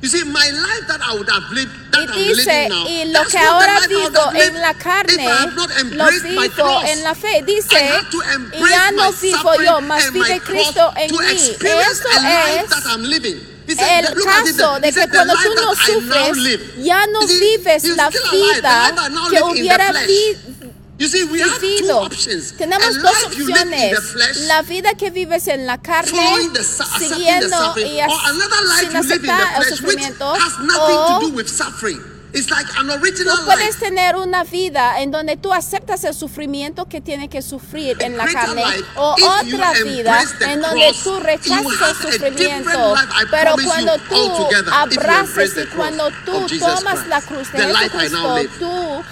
[0.00, 2.84] You see, my life that I would have lived, that Y I'm dice, living now,
[2.86, 4.70] y lo that's que not the ahora life I would vivo have lived en la
[4.70, 6.84] if I carne, had not lo embraced my vivo cross.
[6.90, 7.32] en la fe.
[7.38, 10.28] I Dice, had to y embrace ya no my vivo suffering yo, mas and my
[10.28, 11.30] vive cross Cristo en to mí.
[11.32, 13.38] experience Eso a life es that I'm living.
[13.68, 14.66] He said, el that- look at it there.
[14.66, 16.62] caso He de que said, the cuando life tú no that I now sufres, live.
[16.78, 18.32] ya no You see, vives you're la still alive.
[18.32, 20.06] The vida life I now que live in the hubiera flesh.
[20.06, 20.57] vi- You see, we have two vivido.
[21.90, 22.52] Options.
[22.56, 23.98] Tenemos dos opciones.
[24.12, 26.10] flesh, La vida que vives en la carne,
[26.98, 31.20] siguiendo y or as- another life sin aceptar el sufrimiento, o
[32.32, 33.78] It's like an original Tú puedes life.
[33.80, 38.16] tener una vida en donde tú aceptas el sufrimiento que tiene que sufrir A en
[38.18, 42.94] la carne life, o otra vida en donde tú you rechazas el sufrimiento.
[43.30, 44.48] Pero cuando tú
[44.90, 49.04] the y cuando tú tomas la cruz de Jesucristo, tú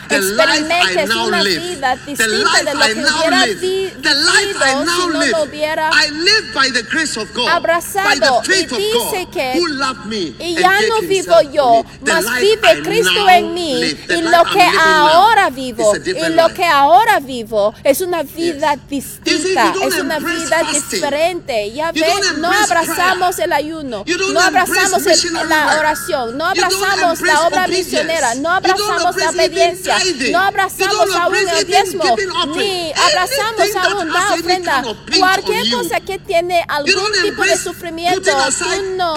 [1.07, 1.59] now una live.
[1.59, 6.83] vida distinta de lo que hubiera vivido si no lo hubiera I live by the
[6.83, 7.49] grace of God.
[7.49, 8.43] abrazado.
[8.47, 13.06] Y dice que, who loved me y and ya no vivo yo, mas vive I
[13.07, 13.97] Cristo en mí.
[14.09, 19.99] Y lo que ahora vivo, y lo que ahora vivo es una vida distinta, es
[19.99, 21.73] una vida diferente.
[21.73, 25.03] Ya You ve, don't no abrazamos el ayuno, no abrazamos
[25.49, 29.99] la oración, no abrazamos la obra misionera, no abrazamos la obediencia,
[30.31, 32.17] no abrazamos aún el diezmo,
[32.57, 34.85] ni abrazamos aún la ofrenda.
[35.19, 38.31] Cualquier cosa que tiene algún tipo de sufrimiento,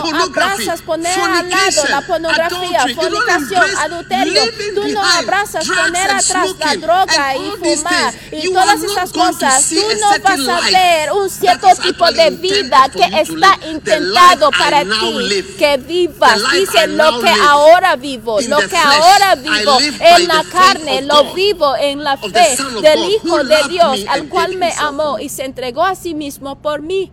[0.02, 4.42] tú no abrazas poner al lado la pornografía, fornicación, adulterio.
[4.76, 9.70] Tú no abrazas poner atrás la droga y fumar y todas esas cosas.
[9.70, 15.44] Tú no vas a ver un cierto tipo de vida que está intentado para ti
[15.58, 16.42] que vivas.
[16.54, 22.04] Dice lo que ahora vivo, lo que ahora vivo en la carne, lo vivo en
[22.04, 26.14] la fe del Hijo de Dios, al cual me amó y se entregó a sí
[26.14, 27.12] mismo por mí.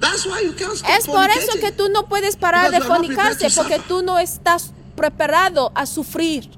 [0.00, 2.86] That's why you can't stop Es por eso que tú no puedes parar Because de
[2.86, 6.50] fornicarse porque tú no estás preparado a sufrir.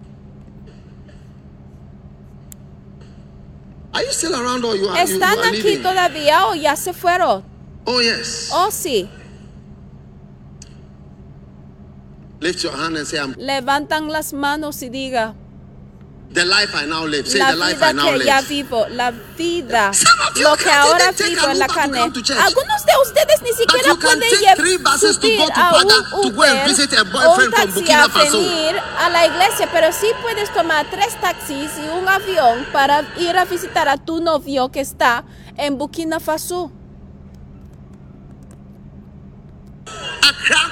[3.93, 5.83] Are you still around or you are, you, you ¿Están are aquí leaving?
[5.83, 7.45] todavía o ya se fueron?
[7.85, 8.51] Oh yes.
[8.53, 9.09] Oh, sí.
[12.41, 15.35] Lift your hand and say, I'm, levantan las manos y diga,
[16.33, 17.27] The life I now live.
[17.27, 18.49] Say, la The life I now que ya live.
[18.49, 19.91] vivo, la vida,
[20.37, 21.99] lo que ahora vivo en la carne.
[21.99, 25.83] Algunos de ustedes ni siquiera pueden take three llevar buses to subir go to a
[25.83, 29.69] un to go and Uber visit a o un taxi a venir a la iglesia,
[29.73, 34.21] pero sí puedes tomar tres taxis y un avión para ir a visitar a tu
[34.21, 35.25] novio que está
[35.57, 36.71] en Burkina Faso.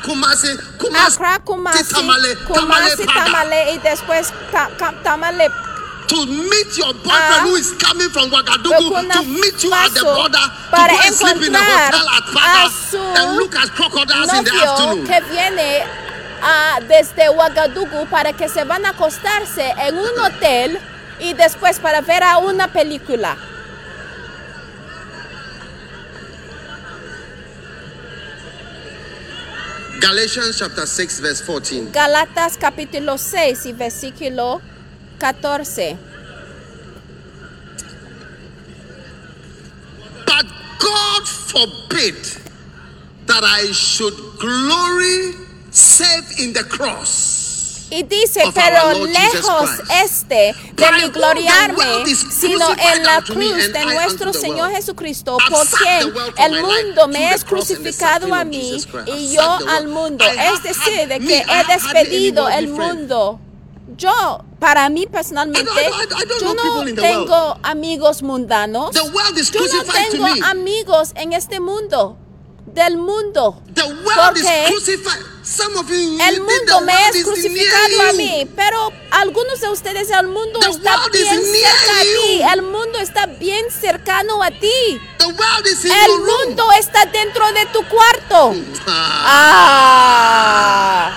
[0.02, 3.24] Kumasi, Kumasi, Accra, Kumasi, Tamale, Kumasi, Tamale, Pada.
[3.24, 5.48] Tamale y después ta- Ca- Tamale
[6.08, 7.42] To meet your boyfriend Ah.
[7.44, 10.40] who is coming from Ouagadougou to meet you at the border
[10.70, 12.24] para to go and sleep in a encontrar hotel at
[12.94, 15.06] a and look at crocodiles in the afternoon.
[15.06, 15.84] que viene
[16.42, 20.80] ah, desde Ouagadougou para que se van a acostarse en un hotel
[21.20, 23.36] y después para ver a una película.
[30.00, 31.90] Galatians chapter 6, verse 14.
[31.90, 34.60] Galatas capítulo 6 y versículo
[35.18, 35.98] 14.
[40.24, 40.46] But
[40.78, 42.14] God forbid
[43.26, 45.34] that I should glory
[45.70, 47.47] save in the cross.
[47.90, 49.70] Y dice, pero lejos
[50.04, 54.70] este de mi the gloriarme, sino en la cruz de nuestro Señor.
[54.70, 58.76] Jesucristo, por quien el mundo me es crucificado a mí
[59.06, 60.24] y yo al mundo.
[60.24, 63.40] Es decir, de que he despedido el mundo.
[63.96, 65.70] Yo, para mí personalmente,
[66.40, 68.94] yo no tengo amigos mundanos.
[68.94, 72.16] Yo no tengo amigos en este mundo,
[72.78, 73.60] del mundo.
[73.74, 75.24] The world is Porque crucified.
[75.42, 79.70] Some of you, you El mundo the me es crucificado a mí, pero algunos de
[79.70, 82.42] ustedes el mundo está bien cerca a ti.
[82.52, 85.00] El mundo está bien cercano a ti.
[85.18, 88.54] El mundo está dentro de tu cuarto.
[88.86, 91.12] Ah.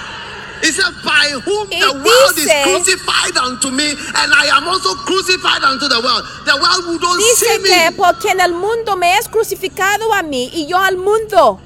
[0.62, 4.94] He said, By whom Y the world is crucified unto me, and I am also
[4.96, 6.24] crucified unto the world.
[6.46, 7.98] The world who don't see Dice que me.
[7.98, 11.60] por quien el mundo me es crucificado a mí y yo al mundo.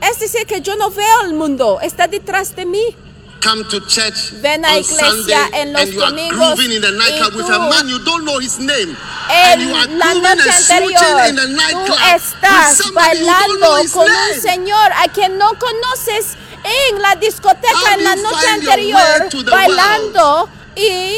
[0.00, 2.96] Es decir, que yo no veo el mundo, está detrás de mí.
[3.42, 6.76] Come to church Ven a iglesia Sunday en los and you are domingos y
[9.32, 15.38] En la noche anterior, in the tú nightclub estás bailando con un señor a quien
[15.38, 21.16] no conoces en la discoteca en la noche anterior, bailando y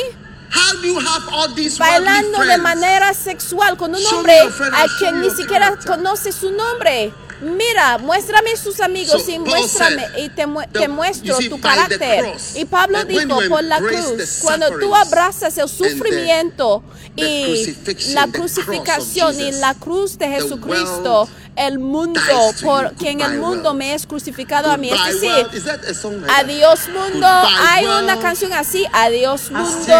[0.54, 5.22] How do you have all these bailando de manera sexual con un hombre a quien
[5.22, 7.12] ni siquiera conoce su nombre.
[7.42, 11.48] Mira, muéstrame sus amigos So y muéstrame said, y te, mu- the- te muestro see,
[11.48, 12.22] tu carácter.
[12.24, 16.82] cross, Y Pablo dijo por la cruz, cuando tú abrazas el sufrimiento
[17.16, 17.76] the y
[18.14, 22.20] la crucificación y la cruz de Jesucristo, el mundo
[22.62, 24.88] por quien el mundo me es crucificado a mí.
[24.90, 25.54] Es decir, world.
[25.54, 26.44] Is that a song like that?
[26.44, 27.26] adiós mundo.
[27.26, 29.92] Hay una canción así, adiós mundo.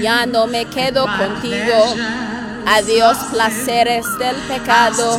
[0.00, 1.96] Ya no me quedo contigo.
[2.70, 5.18] Adiós placeres del pecado.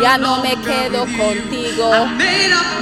[0.00, 1.90] Ya no me quedo contigo.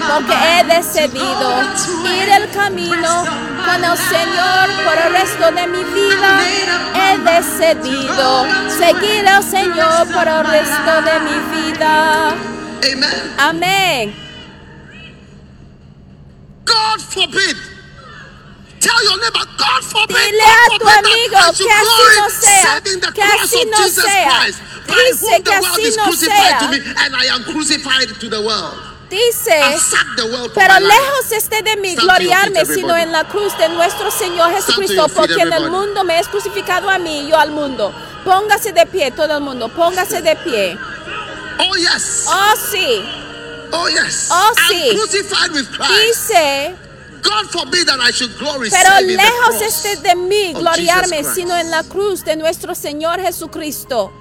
[0.08, 1.62] Porque he decidido
[2.04, 3.24] ir el camino
[3.64, 6.40] con el Señor por el resto de mi vida.
[6.94, 12.34] He decidido seguir al Señor por el resto de mi vida.
[13.38, 14.14] Amén.
[16.66, 17.69] God forbid.
[18.80, 20.16] Tell your neighbor, God forbid.
[20.16, 22.80] Dile God a tu that amigo should que así no sea,
[23.12, 24.40] que así of no Jesus sea.
[24.40, 24.58] Christ.
[24.88, 26.70] By Dice que the world así is no crucified to sea.
[26.70, 28.74] me, and I am crucified to the world.
[28.76, 29.50] I Dice.
[30.54, 35.42] Pero lejos esté de mí gloriarme, sino en la cruz de nuestro Señor Jesucristo, porque
[35.42, 37.92] en el mundo me es crucificado a mí y yo al mundo.
[38.24, 40.78] Póngase de pie todo el mundo, póngase de pie.
[41.58, 42.24] Oh yes.
[42.28, 43.02] Oh sí,
[43.72, 44.28] Oh yes.
[44.30, 44.90] Oh, I'm sí.
[44.96, 46.28] crucified with Christ.
[46.28, 46.74] dice,
[47.22, 51.82] God forbid that I should glory pero lejos esté de mí gloriarme, sino en la
[51.82, 54.12] cruz de nuestro Señor Jesucristo.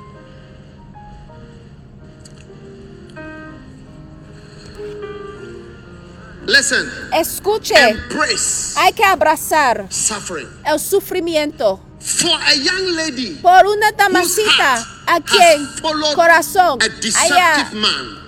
[6.46, 6.90] Listen.
[7.14, 10.48] Escuche, Embrace hay que abrazar suffering.
[10.66, 11.80] el sufrimiento.
[12.02, 15.68] For a young lady Por una heart a quien
[16.16, 16.80] corazón
[17.18, 17.70] haya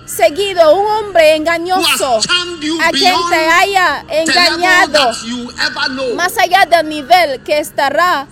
[0.04, 6.14] seguido un hombre engañoso a quien te haya engañado that you ever know.
[6.14, 8.26] más allá del nivel que estará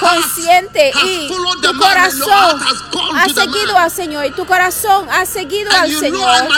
[0.00, 2.60] consciente y tu corazón
[3.14, 6.48] ha seguido al Señor y tu corazón ha seguido al Señor.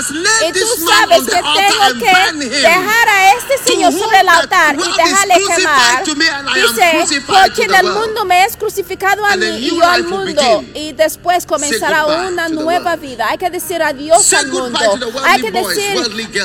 [0.48, 5.34] y tú sabes que tengo que dejar a este Señor sobre el altar y dejarle
[5.46, 6.04] quemar.
[6.04, 10.64] dice porque en el mundo me es crucificado a mí y yo al mundo.
[10.74, 13.28] y después comenzará una nueva vida.
[13.30, 14.78] Hay que decir adiós al mundo.
[15.24, 15.96] hay que decir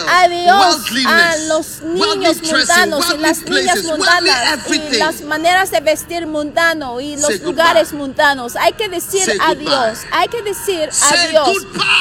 [0.07, 6.99] adiós a los niños mundanos y las niñas mundanas y las maneras de vestir mundano
[7.01, 8.55] y los lugares mundanos.
[8.55, 9.99] Hay que decir adiós.
[10.11, 11.57] Hay que decir adiós.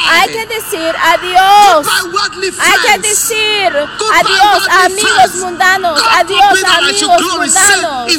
[0.08, 1.86] Hay que decir adiós.
[2.60, 6.00] Hay que decir adiós a amigos mundanos.
[6.18, 8.12] Adiós a amigos mundanos.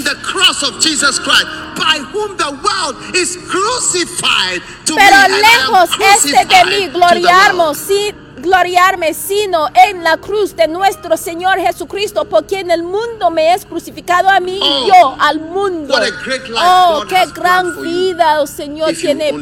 [1.76, 7.78] by whom the world is crucified to me, Pero am lejos este de mí gloriarnos,
[7.78, 8.15] sí,
[8.45, 13.65] gloriarme, sino en la cruz de nuestro Señor Jesucristo, porque en el mundo me es
[13.65, 15.95] crucificado a mí Oh, y yo al mundo.
[16.55, 19.33] Oh, God qué gran vida el Señor If you tiene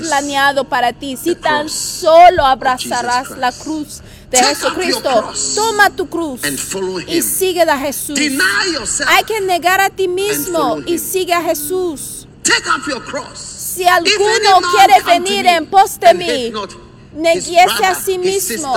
[0.00, 1.16] planeado para ti.
[1.16, 6.40] Si tan solo abrazarás la cruz de Take Jesucristo, toma tu cruz
[7.08, 8.18] y sigue a Jesús.
[9.08, 12.28] Hay que negar a ti mismo y sigue a Jesús.
[12.42, 13.38] Take up your cross.
[13.38, 16.52] Si alguno quiere venir en pos de mí,
[17.16, 18.74] neguiese a sí mismo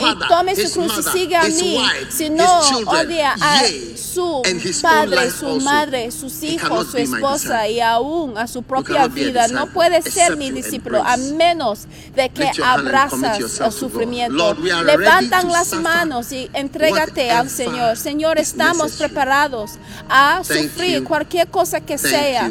[0.00, 1.78] y tome su cruz y siga a mí.
[2.10, 3.62] Si no, odia a
[3.96, 4.42] su
[4.82, 9.48] padre, su madre, sus hijos, su esposa y aún a su propia vida.
[9.48, 14.54] No puede ser mi discípulo a menos de que abrazas el sufrimiento.
[14.54, 17.96] Levantan las manos y entrégate al Señor.
[17.96, 19.72] Señor, estamos preparados
[20.08, 22.50] a sufrir cualquier cosa que sea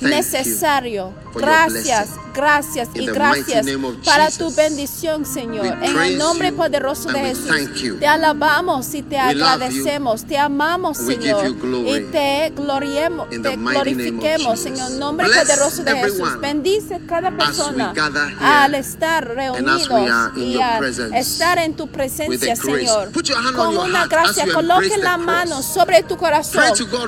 [0.00, 1.12] necesario.
[1.34, 3.66] Gracias, gracias y gracias
[4.04, 5.66] para tu bendición, Señor.
[5.82, 12.00] En el nombre poderoso de Jesús, te alabamos y te agradecemos, te amamos, Señor, y
[12.10, 16.40] te gloriemos, te glorifiquemos en el nombre poderoso de Jesús.
[16.40, 17.92] Bendice cada persona
[18.40, 19.90] al estar reunidos
[20.36, 22.56] y al estar en tu presencia.
[22.56, 23.10] Señor.
[23.54, 26.62] Con una gracia, coloque la mano sobre tu corazón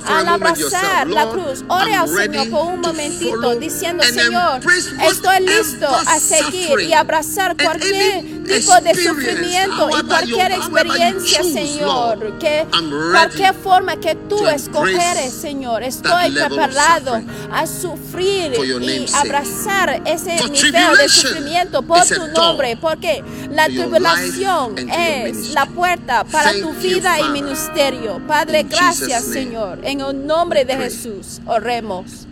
[0.07, 1.65] al abrazar la cruz.
[1.69, 4.61] Ore al Señor por un to momentito diciendo, Señor,
[5.03, 12.67] estoy listo a seguir y abrazar cualquier tipo de sufrimiento y cualquier experiencia, Señor, que
[13.13, 21.09] cualquier forma que tú escogeres, Señor, estoy preparado a sufrir y abrazar ese nivel de
[21.09, 28.21] sufrimiento por tu nombre, porque la tribulación es la puerta para tu vida y ministerio.
[28.27, 29.81] Padre, gracias, Señor.
[29.83, 30.83] En el nombre de.
[30.83, 32.27] Jesús, oremos.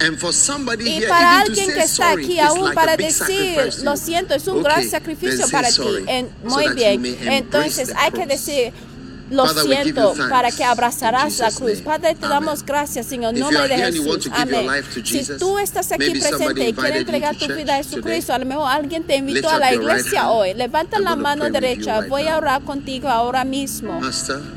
[0.84, 4.88] Y para to alguien que está aquí aún para decir, lo siento, es un gran
[4.88, 5.82] sacrificio para ti.
[6.44, 7.04] muy bien.
[7.22, 8.72] Entonces hay que decir,
[9.30, 11.80] lo siento, para que abrazarás la cruz.
[11.80, 14.28] Padre, te damos gracias en el nombre de Jesús.
[14.32, 14.68] Amén.
[15.04, 18.68] Si tú estás aquí presente y quieres entregar tu vida a Jesucristo, a lo mejor
[18.68, 20.54] alguien te invitó a la iglesia hoy.
[20.54, 22.00] Levanta la mano derecha.
[22.08, 24.00] Voy a orar contigo ahora mismo.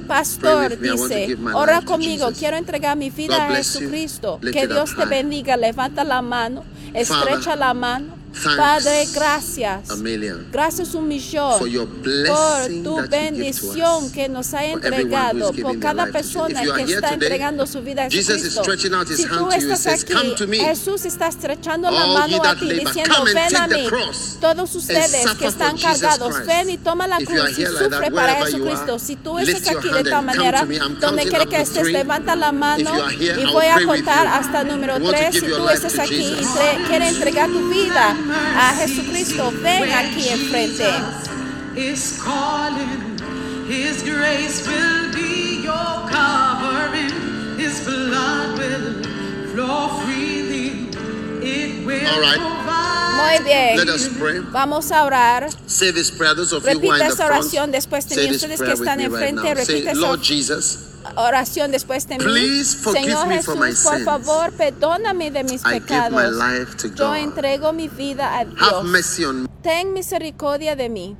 [0.07, 3.55] Pastor, dice, ora conmigo, quiero entregar mi vida a.
[3.55, 4.39] Jesucristo.
[4.41, 8.22] Que Dios te bendiga, levanta la mano, estrecha la mano.
[8.33, 9.89] Thanks Padre, gracias.
[9.89, 15.79] a million Gracias un millón for your por tu bendición que nos ha entregado, por
[15.79, 20.13] cada persona que está entregando su vida a his Si tú estás aquí.
[20.59, 23.87] Jesús está estrechando la mano a ti diciendo, ven a mí.
[24.41, 28.99] Todos ustedes que están cargados, ven y toma la cruz y sufre para Jesucristo.
[28.99, 30.65] Si tú estás aquí de come manera,
[30.99, 35.05] donde quiera que estés, levanta la mano y voy a contar hasta el número You
[35.05, 35.33] want to 3.
[35.33, 40.83] give Si tú estás aquí y quieres entregar tu vida a Jesucristo, ven aquí enfrente.
[41.75, 43.17] is calling.
[43.67, 47.57] His grace will be your covering.
[47.57, 49.03] His blood will
[49.53, 50.52] flow freely.
[51.43, 52.39] All right.
[53.15, 53.77] Muy bien.
[53.77, 54.39] Let us pray.
[54.51, 55.49] Vamos a orar.
[55.67, 56.35] Say this prayer.
[56.35, 59.65] Those of you who esta oración después de Ustedes que están right enfrente.
[59.65, 60.79] Say, repita Lord esta Jesus,
[61.15, 62.23] oración después de mí.
[62.23, 64.05] Please forgive Señor me Jesús, for my por sins.
[64.05, 66.33] favor, perdóname de mis I give my pecados.
[66.35, 68.83] life to Yo entrego mi vida a Have Dios.
[68.85, 69.49] mercy on me.
[69.61, 71.15] Ten misericordia de mí.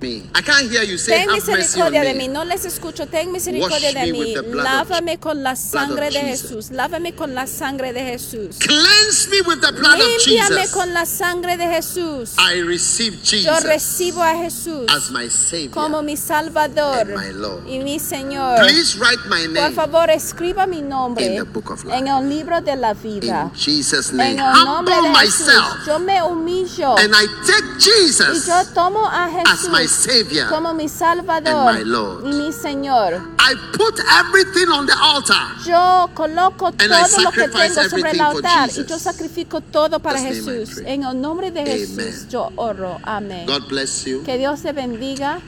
[0.00, 2.28] I can't hear you say, Ten misericordia de me.
[2.28, 2.32] mí.
[2.32, 3.06] No les escucho.
[3.08, 4.18] Ten misericordia Wash de me mí.
[4.20, 6.50] with the blood of- Lávame con la sangre de Jesus.
[6.50, 6.70] Jesús.
[6.70, 8.58] Lávame con la sangre de Jesús.
[8.60, 10.70] Cleanse me with the blood of Límpiame Jesus.
[10.72, 12.34] con la sangre de Jesús.
[12.38, 15.72] I receive Yo Jesus recibo a Jesús as my Savior.
[15.72, 17.66] como mi Salvador and my Lord.
[17.66, 18.60] y mi Señor.
[18.60, 21.96] Please write my Por name favor, escriba mi nombre in the book of life.
[21.98, 23.50] en el libro de la vida.
[23.52, 24.30] in Jesus' En name.
[24.30, 28.62] el nombre Humble de Jesús, myself yo me humillo and I take y Jesus yo
[28.74, 30.48] tomo a as my Jesús Savior.
[30.48, 32.24] como mi Salvador and my Lord.
[32.26, 33.14] y mi Señor.
[33.40, 35.56] I put everything on the altar.
[35.66, 40.44] Yo coloco todo lo que tengo sobre el altar y yo sacrifico todo para That's
[40.44, 40.78] Jesús.
[40.84, 41.78] En el nombre de Amen.
[41.78, 42.98] Jesús yo oro.
[43.04, 43.46] Amén.
[43.46, 44.22] God bless you.
[44.24, 45.40] Que Dios te bendiga.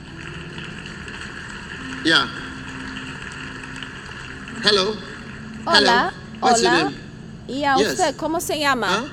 [2.03, 2.27] Yeah.
[4.63, 4.95] Hello.
[5.65, 6.11] Hola, Hello.
[6.41, 6.83] What's your hola.
[6.85, 6.95] name?
[7.47, 7.91] ¿Y a Yes.
[7.91, 9.01] usted cómo se llama?
[9.01, 9.07] Huh?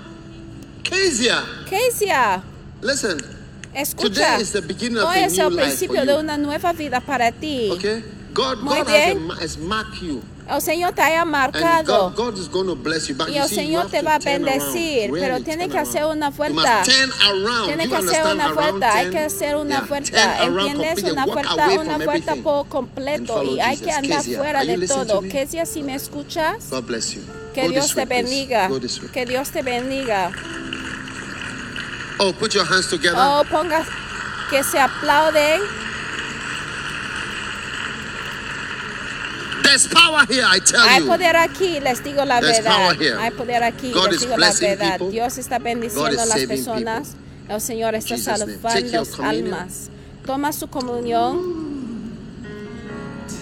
[0.82, 1.42] Kezia.
[1.68, 2.42] Keisia,
[2.80, 3.18] Listen.
[3.80, 4.38] Escucha.
[4.38, 7.70] Hoy es el principio de una nueva vida para ti.
[7.72, 8.04] Okay.
[8.34, 9.30] God, Muy God bien.
[9.32, 9.58] has
[10.00, 12.10] you, El Señor te haya and marcado.
[12.10, 13.14] God, God is going to bless you.
[13.14, 16.06] But Y you el see, Señor te va a bendecir, Really pero tiene que hacer
[16.06, 16.82] una vuelta.
[17.66, 21.04] Tiene que hacer una vuelta, hay que hacer una vuelta, ¿entiendes?
[21.04, 25.20] Una vuelta, una vuelta por completo y hay que andar fuera de todo.
[25.20, 26.70] Que si así me escuchas,
[27.54, 28.70] que Dios te bendiga,
[29.12, 30.32] que Dios te bendiga.
[32.20, 33.16] Oh, put your hands together.
[33.18, 33.84] Oh, ponga
[34.50, 35.60] que se aplauden.
[39.62, 41.06] There's power here, I tell Hay you.
[41.06, 42.76] poder aquí, les digo la There's verdad.
[42.76, 43.18] power here.
[43.18, 44.92] Hay poder aquí, God les is digo la blessing verdad.
[44.98, 45.10] people.
[45.10, 47.14] Dios está bendiciendo God a is las saving personas.
[47.48, 49.54] El Señor está Jesus' salvando your communion.
[49.54, 49.90] almas.
[50.26, 51.68] Toma su comunión.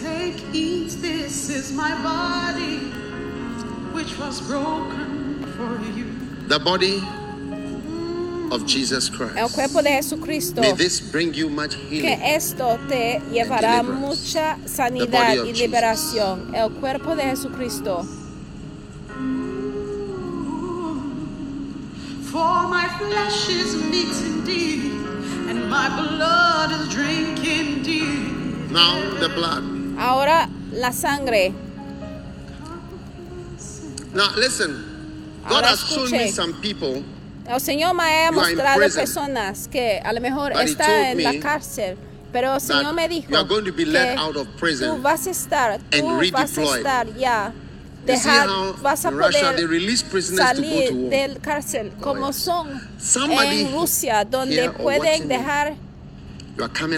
[0.02, 2.90] Take, eat, this is my body,
[3.92, 6.06] which was broken for you.
[6.48, 7.00] The body
[8.52, 9.36] of Jesus Christ.
[9.36, 9.54] El Christ.
[9.54, 10.60] cuerpo de Jesucristo.
[10.60, 12.20] May this bring you much Que healing.
[12.22, 14.00] esto te llevará deliverance.
[14.00, 15.60] mucha The sanidad body of Jesus.
[15.60, 16.54] liberación.
[16.54, 18.06] El cuerpo de Jesucristo.
[22.30, 24.92] For my flesh is meat indeed,
[25.48, 28.70] and my blood is drink indeed.
[28.70, 29.64] Now the blood.
[29.98, 31.54] Ahora la sangre.
[34.12, 34.92] Now listen.
[35.48, 37.04] God Ahora has shown me some people
[37.48, 41.22] El Señor me ha mostrado personas que a lo mejor But he está told en
[41.22, 41.96] la cárcel,
[42.32, 44.96] pero el Señor me dijo you are going to be let que out of prison
[44.96, 47.52] tú vas a estar, tú vas a estar ya,
[48.04, 48.48] dejar,
[48.82, 49.56] vas a poder
[50.22, 52.36] salir del cárcel como yes.
[52.36, 55.76] son en Rusia, donde pueden dejar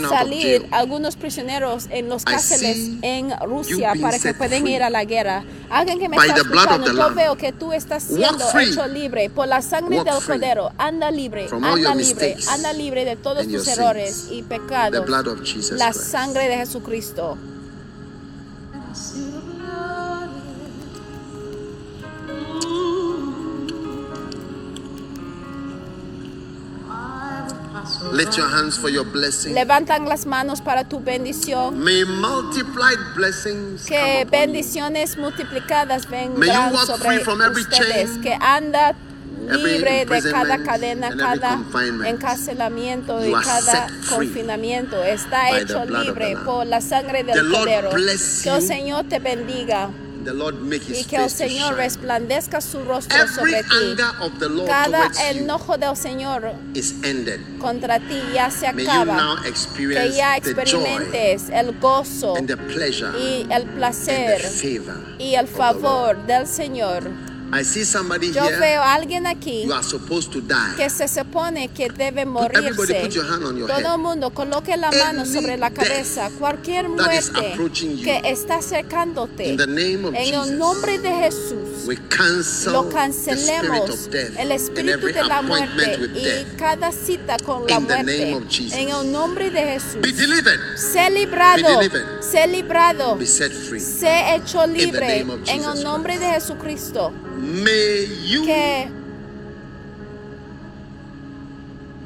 [0.09, 5.45] salir algunos prisioneros en los cárceles en Rusia para que puedan ir a la guerra.
[5.71, 9.63] Alguien que me está escuchando, yo veo que tú estás siendo hecho libre por la
[9.63, 10.73] sangre del Cordero.
[10.79, 15.05] Anda libre, anda libre, anda libre de todos tus errores y pecados.
[15.05, 16.11] blood of Jesus La Christ.
[16.11, 17.37] sangre de Jesucristo.
[28.19, 29.55] Lift your hands for your blessing.
[29.55, 31.79] Levantan las manos para tu bendición.
[31.79, 34.31] May multiplied blessings Que come upon you.
[34.31, 38.11] bendiciones multiplicadas May vendrán you walk sobre free from every ustedes.
[38.15, 38.95] chain, Que anda
[39.49, 41.59] libre de cada cadena, cada
[42.07, 45.03] encarcelamiento y cada confinamiento.
[45.05, 47.91] Está hecho libre por la sangre del Cordero.
[47.91, 48.63] Que el.
[48.63, 49.91] Señor te bendiga
[50.29, 53.69] The Lord make y que el Señor resplandezca su rostro Every sobre ti.
[53.81, 57.41] anger of the Lord Cada enojo del Señor is ended.
[57.59, 59.37] contra ti ya se May acaba.
[59.75, 62.35] Que ya experimentes el gozo
[63.19, 64.43] y el placer
[65.19, 67.05] y el favor del Señor.
[67.51, 68.59] I see somebody Yo here.
[68.59, 70.77] veo a alguien aquí You are supposed to die.
[70.77, 72.75] que se supone que debe morirse.
[72.75, 76.31] put your hand on your Todo el mundo coloque la mano sobre la cabeza.
[76.39, 77.55] Cualquier muerte
[78.05, 79.49] que está acercándote.
[79.49, 81.87] In the name of En Jesus, el nombre de Jesús.
[81.87, 87.67] we cancel Lo cancelemos, of death el espíritu de la muerte y cada cita con
[87.67, 88.19] la In the muerte.
[88.19, 88.75] name of Jesus.
[88.75, 90.01] En el nombre de Jesús.
[90.03, 90.61] Be delivered.
[90.77, 91.63] Sé librado.
[91.63, 92.23] Be delivered.
[92.23, 93.17] Sé librado.
[93.17, 93.81] Be set free.
[93.81, 97.13] Sé hecho libre en el nombre de Jesucristo.
[97.39, 98.91] May you Que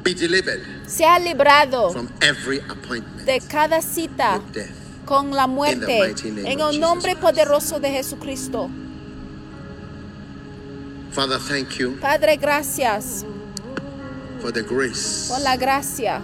[0.03, 4.41] be delivered sea librado from every appointment de cada cita
[5.05, 6.13] con la muerte
[6.45, 8.69] en el nombre poderoso de Jesucristo.
[11.11, 13.25] Father, thank you Padre, gracias
[14.41, 15.29] for the grace.
[15.29, 16.21] por la gracia.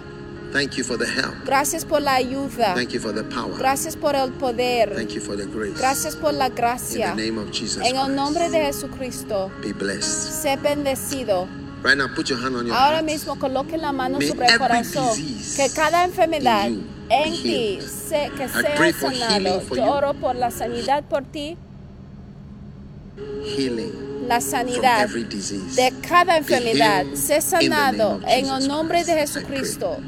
[0.52, 1.34] Thank you for the help.
[1.44, 2.74] Gracias por la ayuda.
[2.74, 3.56] Thank you for the power.
[3.56, 4.94] Gracias por el poder.
[4.94, 5.78] Thank you for the grace.
[5.78, 7.14] Gracias por la In gracia.
[7.14, 9.50] the name of Jesus En el nombre de Jesucristo.
[9.62, 10.42] Be blessed.
[10.42, 11.48] Sé bendecido.
[11.82, 13.06] Right now, put your hand on your Ahora heart.
[13.06, 15.16] mismo coloque la mano May sobre el corazón.
[15.56, 19.62] Que cada enfermedad in you en ti se, que I sea sanado.
[19.68, 19.82] Yo you.
[19.82, 21.56] oro por la sanidad por ti,
[23.56, 27.04] Healing la sanidad de cada enfermedad.
[27.14, 29.98] Sé in sanado en el nombre de Jesucristo.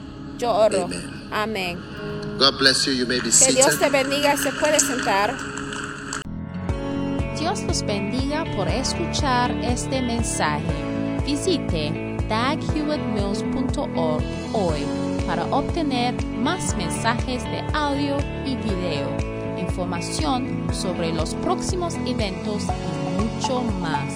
[0.43, 0.85] Yo oro.
[1.31, 1.31] Amen.
[1.31, 1.79] Amén.
[2.37, 2.93] God bless you.
[2.93, 4.37] You may be Que Dios te bendiga.
[4.37, 5.37] Se puede sentar.
[7.39, 10.67] Dios los bendiga por escuchar este mensaje.
[11.25, 11.93] Visite
[12.29, 14.85] daghewittmills.org hoy
[15.29, 19.17] para obtener más mensajes de audio y video,
[19.59, 24.13] información sobre los próximos eventos y mucho más.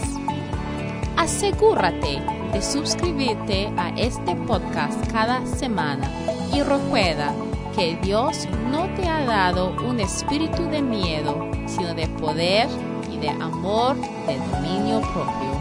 [1.16, 2.20] Asegúrate
[2.56, 6.10] de suscribirte a este podcast cada semana
[6.54, 7.34] y recuerda
[7.74, 12.66] que Dios no te ha dado un espíritu de miedo, sino de poder
[13.12, 13.94] y de amor,
[14.26, 15.55] de dominio propio.